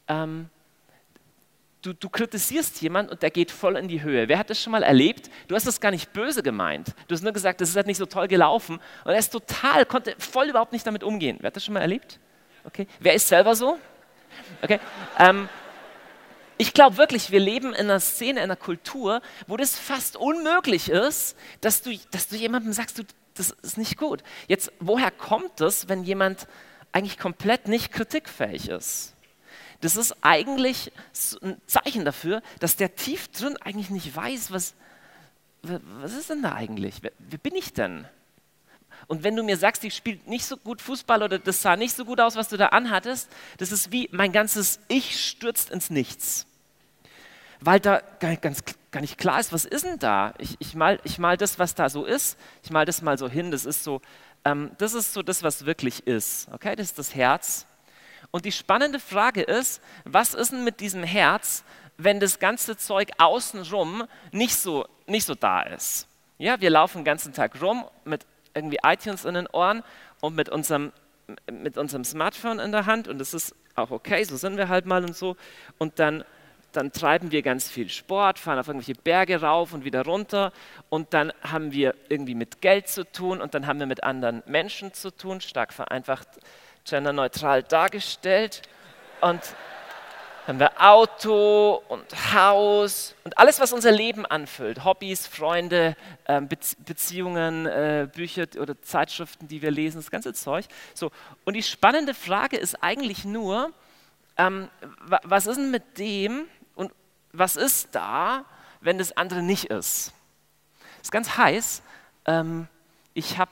ähm, 0.07 0.49
du, 1.81 1.93
du, 1.93 2.09
kritisierst 2.09 2.81
jemanden 2.81 3.11
und 3.11 3.21
der 3.21 3.31
geht 3.31 3.51
voll 3.51 3.75
in 3.75 3.87
die 3.87 4.01
Höhe. 4.01 4.29
Wer 4.29 4.37
hat 4.37 4.49
das 4.49 4.61
schon 4.61 4.71
mal 4.71 4.83
erlebt? 4.83 5.29
Du 5.47 5.55
hast 5.55 5.67
das 5.67 5.81
gar 5.81 5.91
nicht 5.91 6.13
böse 6.13 6.41
gemeint. 6.43 6.93
Du 7.07 7.15
hast 7.15 7.21
nur 7.21 7.33
gesagt, 7.33 7.59
das 7.59 7.69
ist 7.69 7.75
halt 7.75 7.87
nicht 7.87 7.97
so 7.97 8.05
toll 8.05 8.27
gelaufen 8.27 8.79
und 9.03 9.11
er 9.11 9.19
ist 9.19 9.31
total, 9.31 9.85
konnte 9.85 10.15
voll 10.19 10.47
überhaupt 10.47 10.71
nicht 10.71 10.87
damit 10.87 11.03
umgehen. 11.03 11.37
Wer 11.41 11.47
hat 11.47 11.55
das 11.55 11.65
schon 11.65 11.73
mal 11.73 11.81
erlebt? 11.81 12.19
Okay. 12.63 12.87
Wer 12.99 13.13
ist 13.15 13.27
selber 13.27 13.55
so? 13.55 13.77
Okay. 14.61 14.79
Ähm, 15.17 15.49
ich 16.61 16.75
glaube 16.75 16.97
wirklich, 16.97 17.31
wir 17.31 17.39
leben 17.39 17.73
in 17.73 17.89
einer 17.89 17.99
Szene, 17.99 18.41
in 18.41 18.43
einer 18.43 18.55
Kultur, 18.55 19.23
wo 19.47 19.57
das 19.57 19.75
fast 19.79 20.15
unmöglich 20.15 20.89
ist, 20.89 21.35
dass 21.59 21.81
du, 21.81 21.97
dass 22.11 22.27
du 22.27 22.35
jemandem 22.35 22.71
sagst, 22.71 22.99
du, 22.99 23.03
das 23.33 23.49
ist 23.63 23.79
nicht 23.79 23.97
gut. 23.97 24.21
Jetzt, 24.47 24.71
woher 24.79 25.09
kommt 25.09 25.59
das, 25.59 25.89
wenn 25.89 26.03
jemand 26.03 26.47
eigentlich 26.91 27.17
komplett 27.17 27.67
nicht 27.67 27.91
kritikfähig 27.91 28.69
ist? 28.69 29.15
Das 29.79 29.95
ist 29.95 30.15
eigentlich 30.21 30.91
ein 31.41 31.59
Zeichen 31.65 32.05
dafür, 32.05 32.43
dass 32.59 32.75
der 32.75 32.93
tief 32.93 33.29
drin 33.29 33.57
eigentlich 33.57 33.89
nicht 33.89 34.15
weiß, 34.15 34.51
was, 34.51 34.75
was 35.63 36.13
ist 36.13 36.29
denn 36.29 36.43
da 36.43 36.53
eigentlich? 36.53 36.97
Wer, 37.01 37.11
wer 37.17 37.39
bin 37.39 37.55
ich 37.55 37.73
denn? 37.73 38.05
Und 39.07 39.23
wenn 39.23 39.35
du 39.35 39.41
mir 39.41 39.57
sagst, 39.57 39.83
ich 39.83 39.95
spiele 39.95 40.19
nicht 40.27 40.45
so 40.45 40.57
gut 40.57 40.79
Fußball 40.79 41.23
oder 41.23 41.39
das 41.39 41.63
sah 41.63 41.75
nicht 41.75 41.95
so 41.95 42.05
gut 42.05 42.19
aus, 42.19 42.35
was 42.35 42.49
du 42.49 42.57
da 42.57 42.67
anhattest, 42.67 43.31
das 43.57 43.71
ist 43.71 43.91
wie 43.91 44.09
mein 44.11 44.31
ganzes 44.31 44.79
Ich 44.89 45.27
stürzt 45.27 45.71
ins 45.71 45.89
Nichts 45.89 46.45
weil 47.61 47.79
da 47.79 48.01
gar, 48.19 48.35
ganz, 48.35 48.63
gar 48.91 49.01
nicht 49.01 49.17
klar 49.17 49.39
ist, 49.39 49.53
was 49.53 49.65
ist 49.65 49.85
denn 49.85 49.99
da? 49.99 50.33
Ich, 50.39 50.55
ich, 50.59 50.75
mal, 50.75 50.99
ich 51.03 51.19
mal 51.19 51.37
das, 51.37 51.59
was 51.59 51.75
da 51.75 51.89
so 51.89 52.05
ist, 52.05 52.37
ich 52.63 52.71
mal 52.71 52.85
das 52.85 53.01
mal 53.01 53.17
so 53.17 53.29
hin, 53.29 53.51
das 53.51 53.65
ist 53.65 53.83
so, 53.83 54.01
ähm, 54.43 54.71
das 54.79 54.93
ist 54.93 55.13
so 55.13 55.21
das, 55.21 55.43
was 55.43 55.65
wirklich 55.65 56.05
ist. 56.07 56.49
Okay, 56.51 56.75
das 56.75 56.87
ist 56.87 56.99
das 56.99 57.15
Herz. 57.15 57.67
Und 58.31 58.45
die 58.45 58.51
spannende 58.51 58.99
Frage 58.99 59.43
ist, 59.43 59.81
was 60.03 60.33
ist 60.33 60.51
denn 60.51 60.63
mit 60.63 60.79
diesem 60.79 61.03
Herz, 61.03 61.63
wenn 61.97 62.19
das 62.19 62.39
ganze 62.39 62.77
Zeug 62.77 63.11
außenrum 63.17 64.03
nicht 64.31 64.55
so, 64.55 64.85
nicht 65.05 65.25
so 65.25 65.35
da 65.35 65.61
ist? 65.61 66.07
Ja, 66.37 66.59
wir 66.59 66.71
laufen 66.71 66.99
den 66.99 67.05
ganzen 67.05 67.33
Tag 67.33 67.61
rum 67.61 67.85
mit 68.05 68.25
irgendwie 68.55 68.79
iTunes 68.83 69.25
in 69.25 69.35
den 69.35 69.47
Ohren 69.47 69.83
und 70.19 70.35
mit 70.35 70.49
unserem, 70.49 70.91
mit 71.51 71.77
unserem 71.77 72.03
Smartphone 72.03 72.59
in 72.59 72.71
der 72.71 72.87
Hand 72.87 73.07
und 73.07 73.19
das 73.19 73.33
ist 73.33 73.55
auch 73.75 73.91
okay, 73.91 74.23
so 74.23 74.35
sind 74.35 74.57
wir 74.57 74.67
halt 74.67 74.85
mal 74.85 75.03
und 75.03 75.15
so. 75.15 75.37
Und 75.77 75.99
dann 75.99 76.23
dann 76.71 76.91
treiben 76.91 77.31
wir 77.31 77.41
ganz 77.41 77.69
viel 77.69 77.89
Sport, 77.89 78.39
fahren 78.39 78.59
auf 78.59 78.67
irgendwelche 78.67 78.99
Berge 78.99 79.41
rauf 79.41 79.73
und 79.73 79.83
wieder 79.83 80.05
runter 80.05 80.51
und 80.89 81.13
dann 81.13 81.33
haben 81.41 81.71
wir 81.71 81.95
irgendwie 82.09 82.35
mit 82.35 82.61
Geld 82.61 82.87
zu 82.87 83.09
tun 83.09 83.41
und 83.41 83.53
dann 83.53 83.67
haben 83.67 83.79
wir 83.79 83.85
mit 83.85 84.03
anderen 84.03 84.43
Menschen 84.45 84.93
zu 84.93 85.11
tun, 85.11 85.41
stark 85.41 85.73
vereinfacht, 85.73 86.27
genderneutral 86.85 87.63
dargestellt 87.63 88.61
und 89.21 89.41
haben 90.47 90.59
wir 90.59 90.81
Auto 90.81 91.83
und 91.87 92.33
Haus 92.33 93.15
und 93.23 93.37
alles, 93.37 93.59
was 93.59 93.73
unser 93.73 93.91
Leben 93.91 94.25
anfüllt, 94.25 94.83
Hobbys, 94.83 95.27
Freunde, 95.27 95.95
ähm, 96.27 96.47
Beziehungen, 96.47 97.67
äh, 97.67 98.07
Bücher 98.13 98.47
oder 98.59 98.81
Zeitschriften, 98.81 99.47
die 99.47 99.61
wir 99.61 99.71
lesen, 99.71 99.97
das 99.99 100.09
ganze 100.09 100.33
Zeug. 100.33 100.65
So. 100.93 101.11
Und 101.45 101.53
die 101.53 101.63
spannende 101.63 102.13
Frage 102.13 102.57
ist 102.57 102.81
eigentlich 102.81 103.23
nur, 103.23 103.71
ähm, 104.37 104.69
was 105.23 105.45
ist 105.45 105.57
denn 105.57 105.71
mit 105.71 105.97
dem, 105.99 106.47
was 107.33 107.55
ist 107.55 107.89
da, 107.93 108.45
wenn 108.81 108.97
das 108.97 109.15
andere 109.15 109.41
nicht 109.41 109.65
ist? 109.65 110.13
Das 110.97 111.07
ist 111.07 111.11
ganz 111.11 111.37
heiß. 111.37 111.81
Ähm, 112.25 112.67
ich 113.13 113.37
habe, 113.37 113.51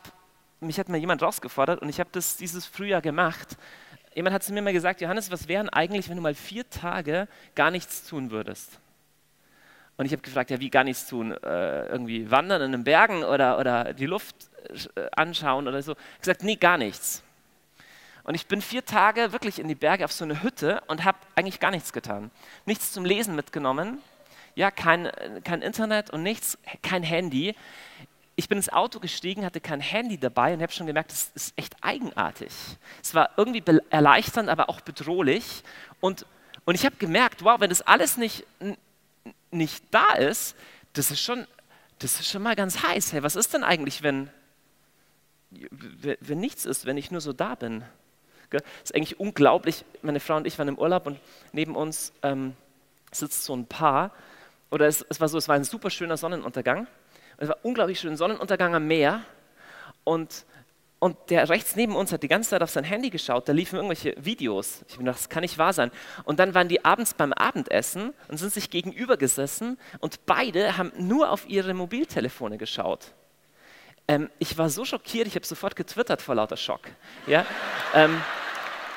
mich 0.59 0.79
hat 0.79 0.89
mir 0.89 0.97
jemand 0.97 1.21
rausgefordert 1.21 1.81
und 1.81 1.89
ich 1.89 1.99
habe 1.99 2.09
das 2.11 2.37
dieses 2.37 2.65
Frühjahr 2.65 3.01
gemacht. 3.01 3.57
Jemand 4.15 4.33
hat 4.33 4.43
zu 4.43 4.53
mir 4.53 4.61
mal 4.61 4.73
gesagt, 4.73 5.01
Johannes, 5.01 5.31
was 5.31 5.47
wären 5.47 5.69
eigentlich, 5.69 6.09
wenn 6.09 6.17
du 6.17 6.21
mal 6.21 6.35
vier 6.35 6.69
Tage 6.69 7.27
gar 7.55 7.71
nichts 7.71 8.07
tun 8.07 8.31
würdest? 8.31 8.79
Und 9.97 10.05
ich 10.05 10.13
habe 10.13 10.21
gefragt, 10.21 10.49
ja, 10.49 10.59
wie 10.59 10.69
gar 10.69 10.85
nichts 10.85 11.07
tun? 11.07 11.31
Äh, 11.31 11.87
irgendwie 11.87 12.31
wandern 12.31 12.61
in 12.61 12.71
den 12.71 12.83
Bergen 12.85 13.23
oder, 13.23 13.59
oder 13.59 13.93
die 13.93 14.05
Luft 14.05 14.35
äh, 14.95 15.07
anschauen 15.11 15.67
oder 15.67 15.81
so. 15.81 15.91
Ich 15.91 16.19
gesagt, 16.21 16.43
nee, 16.43 16.55
gar 16.55 16.77
nichts. 16.77 17.21
Und 18.23 18.35
ich 18.35 18.47
bin 18.47 18.61
vier 18.61 18.85
Tage 18.85 19.31
wirklich 19.31 19.59
in 19.59 19.67
die 19.67 19.75
Berge 19.75 20.05
auf 20.05 20.11
so 20.11 20.23
eine 20.23 20.43
Hütte 20.43 20.81
und 20.87 21.03
habe 21.03 21.17
eigentlich 21.35 21.59
gar 21.59 21.71
nichts 21.71 21.93
getan. 21.93 22.31
Nichts 22.65 22.91
zum 22.91 23.05
Lesen 23.05 23.35
mitgenommen, 23.35 23.99
ja, 24.55 24.71
kein, 24.71 25.09
kein 25.43 25.61
Internet 25.61 26.09
und 26.09 26.23
nichts, 26.23 26.57
kein 26.81 27.03
Handy. 27.03 27.55
Ich 28.35 28.49
bin 28.49 28.57
ins 28.57 28.69
Auto 28.69 28.99
gestiegen, 28.99 29.45
hatte 29.45 29.61
kein 29.61 29.79
Handy 29.79 30.17
dabei 30.17 30.53
und 30.53 30.61
habe 30.61 30.71
schon 30.71 30.87
gemerkt, 30.87 31.11
das 31.11 31.31
ist 31.33 31.53
echt 31.55 31.75
eigenartig. 31.81 32.51
Es 33.01 33.13
war 33.13 33.31
irgendwie 33.37 33.63
erleichternd, 33.89 34.49
aber 34.49 34.69
auch 34.69 34.81
bedrohlich. 34.81 35.63
Und, 35.99 36.25
und 36.65 36.75
ich 36.75 36.85
habe 36.85 36.95
gemerkt, 36.97 37.43
wow, 37.43 37.59
wenn 37.59 37.69
das 37.69 37.81
alles 37.81 38.17
nicht, 38.17 38.45
nicht 39.51 39.83
da 39.91 40.13
ist, 40.13 40.55
das 40.93 41.11
ist, 41.11 41.21
schon, 41.21 41.47
das 41.99 42.19
ist 42.19 42.29
schon 42.29 42.41
mal 42.41 42.55
ganz 42.55 42.83
heiß. 42.83 43.13
Hey, 43.13 43.23
was 43.23 43.35
ist 43.35 43.53
denn 43.53 43.63
eigentlich, 43.63 44.03
wenn, 44.03 44.29
wenn 45.51 46.39
nichts 46.39 46.65
ist, 46.65 46.85
wenn 46.85 46.97
ich 46.97 47.11
nur 47.11 47.21
so 47.21 47.33
da 47.33 47.55
bin? 47.55 47.83
Das 48.49 48.63
ist 48.85 48.95
eigentlich 48.95 49.19
unglaublich. 49.19 49.85
Meine 50.01 50.19
Frau 50.19 50.37
und 50.37 50.47
ich 50.47 50.57
waren 50.57 50.67
im 50.67 50.77
Urlaub 50.77 51.05
und 51.07 51.19
neben 51.51 51.75
uns 51.75 52.13
ähm, 52.23 52.55
sitzt 53.11 53.43
so 53.43 53.55
ein 53.55 53.65
Paar. 53.65 54.11
Oder 54.71 54.87
es, 54.87 55.05
es, 55.09 55.19
war 55.19 55.27
so, 55.27 55.37
es 55.37 55.47
war 55.47 55.55
ein 55.55 55.63
super 55.63 55.89
schöner 55.89 56.17
Sonnenuntergang. 56.17 56.87
es 57.37 57.49
war 57.49 57.57
unglaublich 57.63 57.99
schön 57.99 58.15
Sonnenuntergang 58.15 58.75
am 58.75 58.87
Meer. 58.87 59.21
Und, 60.03 60.45
und 60.99 61.17
der 61.29 61.49
rechts 61.49 61.75
neben 61.75 61.95
uns 61.95 62.11
hat 62.11 62.23
die 62.23 62.27
ganze 62.27 62.51
Zeit 62.51 62.61
auf 62.61 62.69
sein 62.69 62.83
Handy 62.83 63.09
geschaut. 63.09 63.47
Da 63.47 63.53
liefen 63.53 63.75
irgendwelche 63.75 64.15
Videos. 64.17 64.83
Ich 64.87 64.93
habe 64.93 65.03
gedacht, 65.03 65.19
das 65.19 65.29
kann 65.29 65.41
nicht 65.41 65.57
wahr 65.57 65.73
sein. 65.73 65.91
Und 66.23 66.39
dann 66.39 66.53
waren 66.53 66.67
die 66.67 66.85
abends 66.85 67.13
beim 67.13 67.33
Abendessen 67.33 68.13
und 68.27 68.37
sind 68.37 68.53
sich 68.53 68.69
gegenüber 68.69 69.17
gesessen. 69.17 69.79
Und 69.99 70.25
beide 70.25 70.77
haben 70.77 70.91
nur 70.97 71.31
auf 71.31 71.47
ihre 71.49 71.73
Mobiltelefone 71.73 72.57
geschaut. 72.57 73.13
Ähm, 74.09 74.27
ich 74.39 74.57
war 74.57 74.71
so 74.71 74.85
schockiert, 74.85 75.27
ich 75.27 75.35
habe 75.35 75.45
sofort 75.45 75.75
getwittert 75.75 76.19
vor 76.19 76.33
lauter 76.33 76.57
Schock. 76.57 76.81
Ja? 77.27 77.45
ähm, 77.93 78.19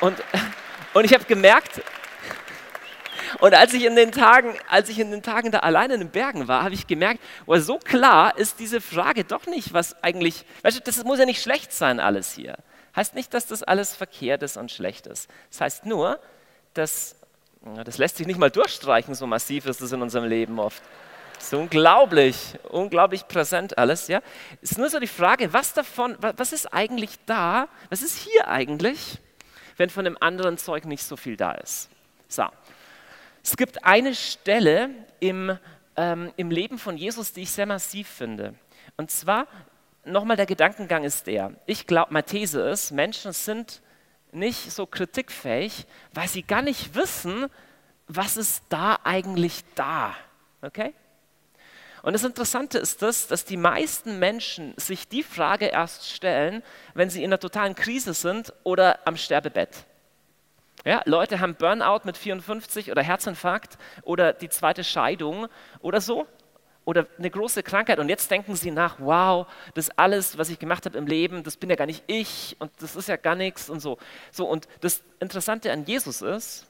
und, 0.00 0.16
und 0.94 1.04
ich 1.04 1.12
habe 1.12 1.24
gemerkt, 1.24 1.82
und 3.40 3.54
als 3.54 3.74
ich 3.74 3.84
in 3.84 3.94
den 3.94 4.10
Tagen, 4.10 4.56
als 4.68 4.88
ich 4.88 4.98
in 4.98 5.10
den 5.10 5.22
Tagen 5.22 5.50
da 5.50 5.58
alleine 5.58 5.94
in 5.94 6.00
den 6.00 6.10
Bergen 6.10 6.48
war, 6.48 6.62
habe 6.62 6.72
ich 6.72 6.86
gemerkt, 6.86 7.20
oh, 7.44 7.58
so 7.58 7.78
klar 7.78 8.38
ist 8.38 8.58
diese 8.58 8.80
Frage 8.80 9.24
doch 9.24 9.46
nicht, 9.46 9.74
was 9.74 10.02
eigentlich, 10.02 10.46
weißt 10.62 10.78
du, 10.78 10.80
das 10.80 11.04
muss 11.04 11.18
ja 11.18 11.26
nicht 11.26 11.42
schlecht 11.42 11.74
sein 11.74 12.00
alles 12.00 12.32
hier. 12.32 12.56
Heißt 12.96 13.14
nicht, 13.14 13.34
dass 13.34 13.46
das 13.46 13.62
alles 13.62 13.94
verkehrt 13.94 14.42
ist 14.42 14.56
und 14.56 14.70
schlecht 14.70 15.06
ist. 15.06 15.28
Das 15.50 15.60
heißt 15.60 15.86
nur, 15.86 16.20
dass 16.72 17.16
das 17.84 17.98
lässt 17.98 18.16
sich 18.16 18.26
nicht 18.26 18.40
mal 18.40 18.50
durchstreichen, 18.50 19.14
so 19.14 19.26
massiv 19.26 19.66
ist 19.66 19.80
es 19.82 19.92
in 19.92 20.02
unserem 20.02 20.24
Leben 20.24 20.58
oft. 20.58 20.82
Ist 21.42 21.54
unglaublich, 21.54 22.54
unglaublich 22.68 23.26
präsent 23.26 23.76
alles, 23.76 24.06
ja. 24.06 24.22
Ist 24.60 24.78
nur 24.78 24.88
so 24.88 25.00
die 25.00 25.08
Frage, 25.08 25.52
was 25.52 25.74
davon, 25.74 26.16
was 26.20 26.52
ist 26.52 26.72
eigentlich 26.72 27.18
da, 27.26 27.66
was 27.90 28.00
ist 28.00 28.16
hier 28.16 28.46
eigentlich, 28.46 29.18
wenn 29.76 29.90
von 29.90 30.04
dem 30.04 30.16
anderen 30.20 30.56
Zeug 30.56 30.84
nicht 30.84 31.02
so 31.02 31.16
viel 31.16 31.36
da 31.36 31.52
ist. 31.54 31.90
So. 32.28 32.44
Es 33.42 33.56
gibt 33.56 33.84
eine 33.84 34.14
Stelle 34.14 34.90
im, 35.18 35.58
ähm, 35.96 36.32
im 36.36 36.52
Leben 36.52 36.78
von 36.78 36.96
Jesus, 36.96 37.32
die 37.32 37.42
ich 37.42 37.50
sehr 37.50 37.66
massiv 37.66 38.06
finde. 38.06 38.54
Und 38.96 39.10
zwar, 39.10 39.48
nochmal 40.04 40.36
der 40.36 40.46
Gedankengang 40.46 41.02
ist 41.02 41.26
der, 41.26 41.54
ich 41.66 41.88
glaube, 41.88 42.12
meine 42.12 42.24
These 42.24 42.60
ist, 42.60 42.92
Menschen 42.92 43.32
sind 43.32 43.82
nicht 44.30 44.70
so 44.70 44.86
kritikfähig, 44.86 45.88
weil 46.14 46.28
sie 46.28 46.44
gar 46.44 46.62
nicht 46.62 46.94
wissen, 46.94 47.46
was 48.06 48.36
ist 48.36 48.62
da 48.68 49.00
eigentlich 49.02 49.64
da. 49.74 50.14
Okay? 50.62 50.94
Und 52.02 52.14
das 52.14 52.24
Interessante 52.24 52.78
ist 52.78 53.00
das, 53.00 53.28
dass 53.28 53.44
die 53.44 53.56
meisten 53.56 54.18
Menschen 54.18 54.74
sich 54.76 55.08
die 55.08 55.22
Frage 55.22 55.66
erst 55.66 56.10
stellen, 56.10 56.62
wenn 56.94 57.10
sie 57.10 57.22
in 57.22 57.30
einer 57.30 57.38
totalen 57.38 57.74
Krise 57.74 58.12
sind 58.12 58.52
oder 58.64 58.98
am 59.04 59.16
Sterbebett. 59.16 59.84
Ja, 60.84 61.02
Leute 61.04 61.38
haben 61.38 61.54
Burnout 61.54 62.00
mit 62.04 62.16
54 62.16 62.90
oder 62.90 63.02
Herzinfarkt 63.02 63.78
oder 64.02 64.32
die 64.32 64.48
zweite 64.48 64.82
Scheidung 64.82 65.46
oder 65.80 66.00
so 66.00 66.26
oder 66.84 67.06
eine 67.18 67.30
große 67.30 67.62
Krankheit 67.62 68.00
und 68.00 68.08
jetzt 68.08 68.28
denken 68.28 68.56
sie 68.56 68.72
nach, 68.72 68.96
wow, 68.98 69.46
das 69.74 69.96
alles, 69.96 70.38
was 70.38 70.48
ich 70.48 70.58
gemacht 70.58 70.84
habe 70.84 70.98
im 70.98 71.06
Leben, 71.06 71.44
das 71.44 71.56
bin 71.56 71.70
ja 71.70 71.76
gar 71.76 71.86
nicht 71.86 72.02
ich 72.08 72.56
und 72.58 72.72
das 72.80 72.96
ist 72.96 73.08
ja 73.08 73.16
gar 73.16 73.36
nichts 73.36 73.70
und 73.70 73.78
so. 73.78 73.98
So 74.32 74.46
und 74.46 74.66
das 74.80 75.04
Interessante 75.20 75.70
an 75.70 75.84
Jesus 75.84 76.20
ist, 76.20 76.66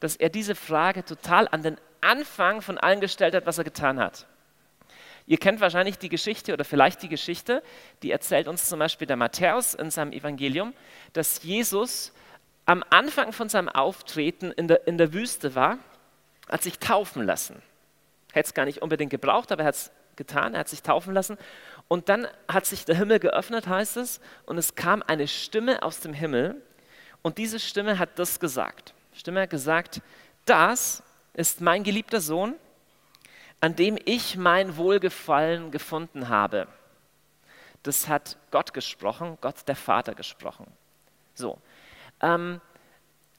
dass 0.00 0.16
er 0.16 0.28
diese 0.28 0.54
Frage 0.54 1.02
total 1.02 1.48
an 1.48 1.62
den 1.62 1.78
Anfang 2.02 2.60
von 2.60 2.76
allem 2.76 3.00
gestellt 3.00 3.34
hat, 3.34 3.46
was 3.46 3.56
er 3.56 3.64
getan 3.64 3.98
hat. 3.98 4.26
Ihr 5.26 5.38
kennt 5.38 5.60
wahrscheinlich 5.60 5.98
die 5.98 6.08
Geschichte 6.08 6.52
oder 6.52 6.64
vielleicht 6.64 7.02
die 7.02 7.08
Geschichte, 7.08 7.62
die 8.02 8.12
erzählt 8.12 8.46
uns 8.46 8.68
zum 8.68 8.78
Beispiel 8.78 9.06
der 9.06 9.16
Matthäus 9.16 9.74
in 9.74 9.90
seinem 9.90 10.12
Evangelium, 10.12 10.72
dass 11.12 11.42
Jesus 11.42 12.12
am 12.64 12.84
Anfang 12.90 13.32
von 13.32 13.48
seinem 13.48 13.68
Auftreten 13.68 14.52
in 14.52 14.68
der, 14.68 14.86
in 14.86 14.98
der 14.98 15.12
Wüste 15.12 15.54
war, 15.54 15.78
hat 16.48 16.62
sich 16.62 16.78
taufen 16.78 17.24
lassen. 17.24 17.60
Hätte 18.32 18.48
es 18.48 18.54
gar 18.54 18.66
nicht 18.66 18.82
unbedingt 18.82 19.10
gebraucht, 19.10 19.50
aber 19.50 19.62
er 19.62 19.68
hat 19.68 19.74
es 19.74 19.90
getan, 20.14 20.54
er 20.54 20.60
hat 20.60 20.68
sich 20.68 20.82
taufen 20.82 21.12
lassen. 21.12 21.38
Und 21.88 22.08
dann 22.08 22.26
hat 22.48 22.66
sich 22.66 22.84
der 22.84 22.96
Himmel 22.96 23.18
geöffnet, 23.18 23.66
heißt 23.66 23.96
es, 23.96 24.20
und 24.44 24.58
es 24.58 24.74
kam 24.74 25.02
eine 25.02 25.28
Stimme 25.28 25.82
aus 25.82 26.00
dem 26.00 26.12
Himmel. 26.12 26.60
Und 27.22 27.38
diese 27.38 27.58
Stimme 27.58 27.98
hat 27.98 28.18
das 28.18 28.38
gesagt. 28.38 28.94
Die 29.14 29.18
Stimme 29.18 29.42
hat 29.42 29.50
gesagt, 29.50 30.00
das 30.44 31.02
ist 31.34 31.60
mein 31.60 31.82
geliebter 31.82 32.20
Sohn, 32.20 32.54
an 33.60 33.76
dem 33.76 33.98
ich 34.04 34.36
mein 34.36 34.76
Wohlgefallen 34.76 35.70
gefunden 35.70 36.28
habe. 36.28 36.68
Das 37.82 38.08
hat 38.08 38.36
Gott 38.50 38.74
gesprochen, 38.74 39.38
Gott 39.40 39.66
der 39.68 39.76
Vater 39.76 40.14
gesprochen. 40.14 40.66
So, 41.34 41.58
ähm, 42.20 42.60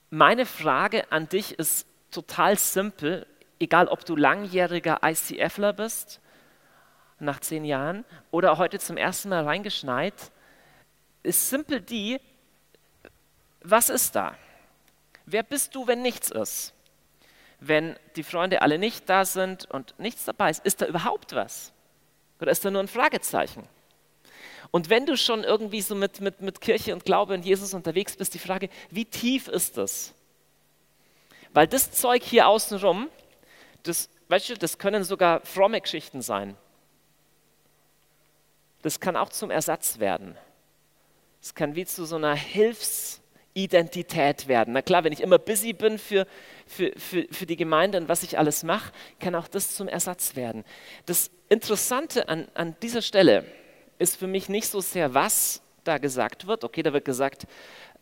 meine 0.09 0.45
Frage 0.45 1.11
an 1.11 1.27
dich 1.27 1.59
ist 1.59 1.85
total 2.11 2.57
simpel, 2.57 3.27
egal 3.59 3.87
ob 3.87 4.05
du 4.05 4.15
langjähriger 4.15 4.99
ICFler 5.03 5.73
bist, 5.73 6.21
nach 7.19 7.39
zehn 7.39 7.65
Jahren, 7.65 8.05
oder 8.31 8.57
heute 8.57 8.79
zum 8.79 8.95
ersten 8.95 9.29
Mal 9.29 9.43
reingeschneit, 9.43 10.31
ist 11.23 11.49
simpel 11.49 11.81
die, 11.81 12.19
was 13.61 13.89
ist 13.89 14.15
da? 14.15 14.35
Wer 15.25 15.43
bist 15.43 15.75
du, 15.75 15.87
wenn 15.87 16.01
nichts 16.01 16.31
ist? 16.31 16.73
Wenn 17.59 17.97
die 18.15 18.23
Freunde 18.23 18.61
alle 18.61 18.77
nicht 18.77 19.09
da 19.09 19.25
sind 19.25 19.69
und 19.71 19.97
nichts 19.99 20.25
dabei 20.25 20.51
ist, 20.51 20.65
ist 20.65 20.81
da 20.81 20.85
überhaupt 20.85 21.33
was? 21.33 21.73
Oder 22.39 22.51
ist 22.51 22.63
da 22.63 22.71
nur 22.71 22.81
ein 22.81 22.87
Fragezeichen? 22.87 23.67
Und 24.71 24.89
wenn 24.89 25.05
du 25.05 25.17
schon 25.17 25.43
irgendwie 25.43 25.81
so 25.81 25.95
mit, 25.95 26.21
mit, 26.21 26.41
mit 26.41 26.61
Kirche 26.61 26.93
und 26.93 27.05
Glaube 27.05 27.35
in 27.35 27.41
Jesus 27.41 27.73
unterwegs 27.73 28.15
bist, 28.15 28.33
die 28.33 28.39
Frage, 28.39 28.69
wie 28.89 29.05
tief 29.05 29.47
ist 29.47 29.77
das? 29.77 30.13
Weil 31.53 31.67
das 31.67 31.91
Zeug 31.91 32.23
hier 32.23 32.47
außenrum, 32.47 33.09
das, 33.83 34.09
weißt 34.27 34.49
du, 34.49 34.55
das 34.55 34.77
können 34.77 35.03
sogar 35.03 35.41
fromme 35.41 35.81
Geschichten 35.81 36.21
sein. 36.21 36.57
Das 38.81 38.99
kann 38.99 39.15
auch 39.15 39.29
zum 39.29 39.49
Ersatz 39.49 39.99
werden. 39.99 40.37
Es 41.41 41.55
kann 41.55 41.75
wie 41.75 41.85
zu 41.85 42.05
so 42.05 42.17
einer 42.17 42.35
Hilfsidentität 42.35 44.47
werden. 44.47 44.73
Na 44.73 44.81
klar, 44.81 45.03
wenn 45.03 45.13
ich 45.13 45.21
immer 45.21 45.39
busy 45.39 45.73
bin 45.73 45.97
für, 45.97 46.27
für, 46.67 46.91
für, 46.97 47.27
für 47.31 47.45
die 47.45 47.55
Gemeinde 47.55 47.97
und 47.97 48.09
was 48.09 48.23
ich 48.23 48.37
alles 48.37 48.63
mache, 48.63 48.91
kann 49.19 49.35
auch 49.35 49.47
das 49.47 49.75
zum 49.75 49.87
Ersatz 49.87 50.35
werden. 50.35 50.63
Das 51.05 51.31
Interessante 51.49 52.29
an, 52.29 52.47
an 52.53 52.75
dieser 52.81 53.01
Stelle 53.01 53.45
ist, 53.99 54.17
für 54.17 54.27
mich 54.27 54.49
nicht 54.49 54.67
so 54.67 54.81
sehr, 54.81 55.13
was 55.13 55.61
da 55.83 55.97
gesagt 55.97 56.47
wird. 56.47 56.63
Okay, 56.63 56.83
da 56.83 56.93
wird 56.93 57.05
gesagt, 57.05 57.47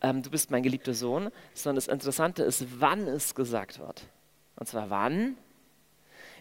ähm, 0.02 0.22
du 0.22 0.30
bist 0.30 0.52
mein 0.52 0.64
geliebter 0.64 0.94
Sohn, 0.94 1.30
sondern 1.54 1.76
das 1.76 1.88
Interessante 1.88 2.44
ist, 2.44 2.66
wann 2.80 3.08
es 3.08 3.36
gesagt 3.36 3.80
wird. 3.80 4.04
Und 4.56 4.68
zwar 4.68 4.90
wann? 4.90 5.38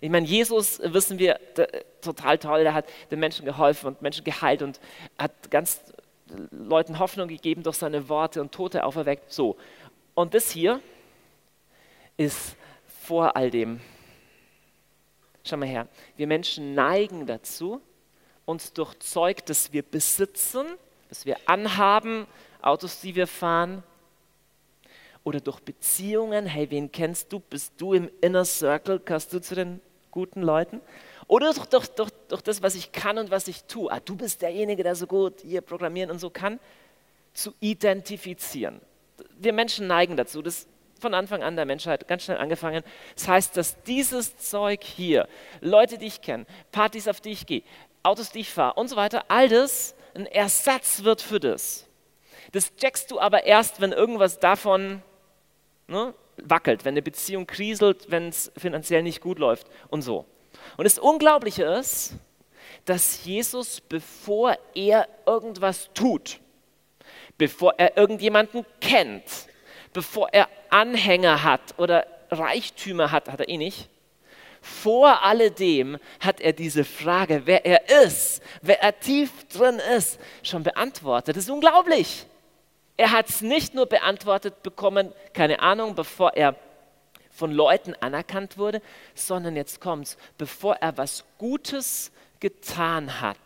Ich 0.00 0.10
meine, 0.10 0.26
Jesus, 0.26 0.80
wissen 0.84 1.18
wir, 1.18 1.38
der, 1.56 1.68
total 2.00 2.38
toll, 2.38 2.62
der 2.62 2.74
hat 2.74 2.86
den 3.10 3.20
Menschen 3.20 3.44
geholfen 3.44 3.88
und 3.88 4.02
Menschen 4.02 4.24
geheilt 4.24 4.62
und 4.62 4.80
hat 5.18 5.50
ganz 5.50 5.80
Leuten 6.50 6.98
Hoffnung 6.98 7.28
gegeben 7.28 7.62
durch 7.62 7.76
seine 7.76 8.08
Worte 8.08 8.40
und 8.40 8.52
Tote 8.52 8.84
auferweckt. 8.84 9.32
So. 9.32 9.56
Und 10.14 10.34
das 10.34 10.50
hier 10.50 10.80
ist 12.16 12.56
vor 13.04 13.36
all 13.36 13.50
dem. 13.50 13.80
Schau 15.44 15.56
mal 15.56 15.68
her. 15.68 15.88
Wir 16.16 16.26
Menschen 16.26 16.74
neigen 16.74 17.26
dazu, 17.26 17.80
uns 18.44 18.72
durch 18.72 18.98
Zeug, 19.00 19.44
das 19.46 19.72
wir 19.72 19.82
besitzen, 19.82 20.66
das 21.08 21.26
wir 21.26 21.36
anhaben, 21.46 22.26
Autos, 22.62 23.00
die 23.00 23.14
wir 23.14 23.26
fahren, 23.26 23.82
oder 25.22 25.40
durch 25.40 25.60
Beziehungen, 25.60 26.46
hey, 26.46 26.70
wen 26.70 26.92
kennst 26.92 27.32
du? 27.32 27.40
Bist 27.40 27.72
du 27.78 27.94
im 27.94 28.10
Inner 28.20 28.44
Circle? 28.44 29.00
Gehörst 29.00 29.32
du 29.32 29.40
zu 29.40 29.54
den 29.54 29.80
guten 30.10 30.42
Leuten? 30.42 30.82
Oder 31.26 31.52
durch, 31.52 31.66
durch, 31.66 31.88
durch, 31.88 32.10
durch 32.28 32.42
das, 32.42 32.62
was 32.62 32.74
ich 32.74 32.92
kann 32.92 33.16
und 33.16 33.30
was 33.30 33.48
ich 33.48 33.64
tue. 33.64 33.90
Ah, 33.90 34.00
du 34.00 34.16
bist 34.16 34.42
derjenige, 34.42 34.82
der 34.82 34.94
so 34.94 35.06
gut 35.06 35.40
hier 35.40 35.62
programmieren 35.62 36.10
und 36.10 36.18
so 36.18 36.28
kann, 36.28 36.60
zu 37.32 37.54
identifizieren. 37.60 38.80
Wir 39.38 39.54
Menschen 39.54 39.86
neigen 39.86 40.16
dazu, 40.16 40.42
das 40.42 40.66
von 41.04 41.12
Anfang 41.12 41.42
an 41.42 41.54
der 41.54 41.66
Menschheit 41.66 42.08
ganz 42.08 42.24
schnell 42.24 42.38
angefangen. 42.38 42.82
Das 43.14 43.28
heißt, 43.28 43.56
dass 43.58 43.82
dieses 43.82 44.38
Zeug 44.38 44.82
hier, 44.82 45.28
Leute, 45.60 45.98
die 45.98 46.06
ich 46.06 46.22
kenne, 46.22 46.46
Partys, 46.72 47.08
auf 47.08 47.20
die 47.20 47.32
ich 47.32 47.44
gehe, 47.44 47.62
Autos, 48.02 48.30
die 48.30 48.40
ich 48.40 48.50
fahre 48.50 48.74
und 48.74 48.88
so 48.88 48.96
weiter, 48.96 49.26
all 49.28 49.50
das 49.50 49.94
ein 50.14 50.24
Ersatz 50.24 51.04
wird 51.04 51.20
für 51.20 51.40
das. 51.40 51.86
Das 52.52 52.74
checkst 52.76 53.10
du 53.10 53.20
aber 53.20 53.44
erst, 53.44 53.82
wenn 53.82 53.92
irgendwas 53.92 54.38
davon 54.38 55.02
ne, 55.88 56.14
wackelt, 56.38 56.86
wenn 56.86 56.94
eine 56.94 57.02
Beziehung 57.02 57.46
kriselt, 57.46 58.10
wenn 58.10 58.28
es 58.28 58.50
finanziell 58.56 59.02
nicht 59.02 59.20
gut 59.20 59.38
läuft 59.38 59.66
und 59.90 60.00
so. 60.00 60.24
Und 60.78 60.84
das 60.84 60.98
Unglaubliche 60.98 61.64
ist, 61.64 62.14
dass 62.86 63.26
Jesus, 63.26 63.82
bevor 63.82 64.56
er 64.74 65.06
irgendwas 65.26 65.90
tut, 65.92 66.40
bevor 67.36 67.74
er 67.76 67.96
irgendjemanden 67.98 68.64
kennt, 68.80 69.24
bevor 69.94 70.28
er 70.32 70.48
Anhänger 70.68 71.42
hat 71.42 71.78
oder 71.78 72.06
Reichtümer 72.30 73.10
hat, 73.10 73.30
hat 73.30 73.40
er 73.40 73.48
eh 73.48 73.56
nicht, 73.56 73.88
vor 74.60 75.22
alledem 75.22 75.98
hat 76.20 76.40
er 76.40 76.52
diese 76.52 76.84
Frage, 76.84 77.42
wer 77.44 77.66
er 77.66 78.04
ist, 78.04 78.42
wer 78.62 78.82
er 78.82 78.98
tief 78.98 79.30
drin 79.48 79.78
ist, 79.96 80.18
schon 80.42 80.62
beantwortet. 80.62 81.36
Das 81.36 81.44
ist 81.44 81.50
unglaublich. 81.50 82.26
Er 82.96 83.10
hat 83.10 83.28
es 83.28 83.42
nicht 83.42 83.74
nur 83.74 83.86
beantwortet 83.86 84.62
bekommen, 84.62 85.12
keine 85.32 85.60
Ahnung, 85.60 85.94
bevor 85.94 86.34
er 86.34 86.56
von 87.30 87.52
Leuten 87.52 87.94
anerkannt 88.00 88.56
wurde, 88.56 88.80
sondern 89.14 89.56
jetzt 89.56 89.80
kommt's, 89.80 90.16
bevor 90.38 90.76
er 90.76 90.96
was 90.96 91.24
Gutes 91.36 92.10
getan 92.40 93.20
hat. 93.20 93.36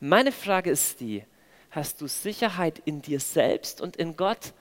Meine 0.00 0.32
Frage 0.32 0.70
ist 0.70 1.00
die, 1.00 1.24
hast 1.70 2.00
du 2.00 2.06
Sicherheit 2.06 2.80
in 2.84 3.02
dir 3.02 3.20
selbst 3.20 3.80
und 3.80 3.96
in 3.96 4.16
Gott? 4.16 4.54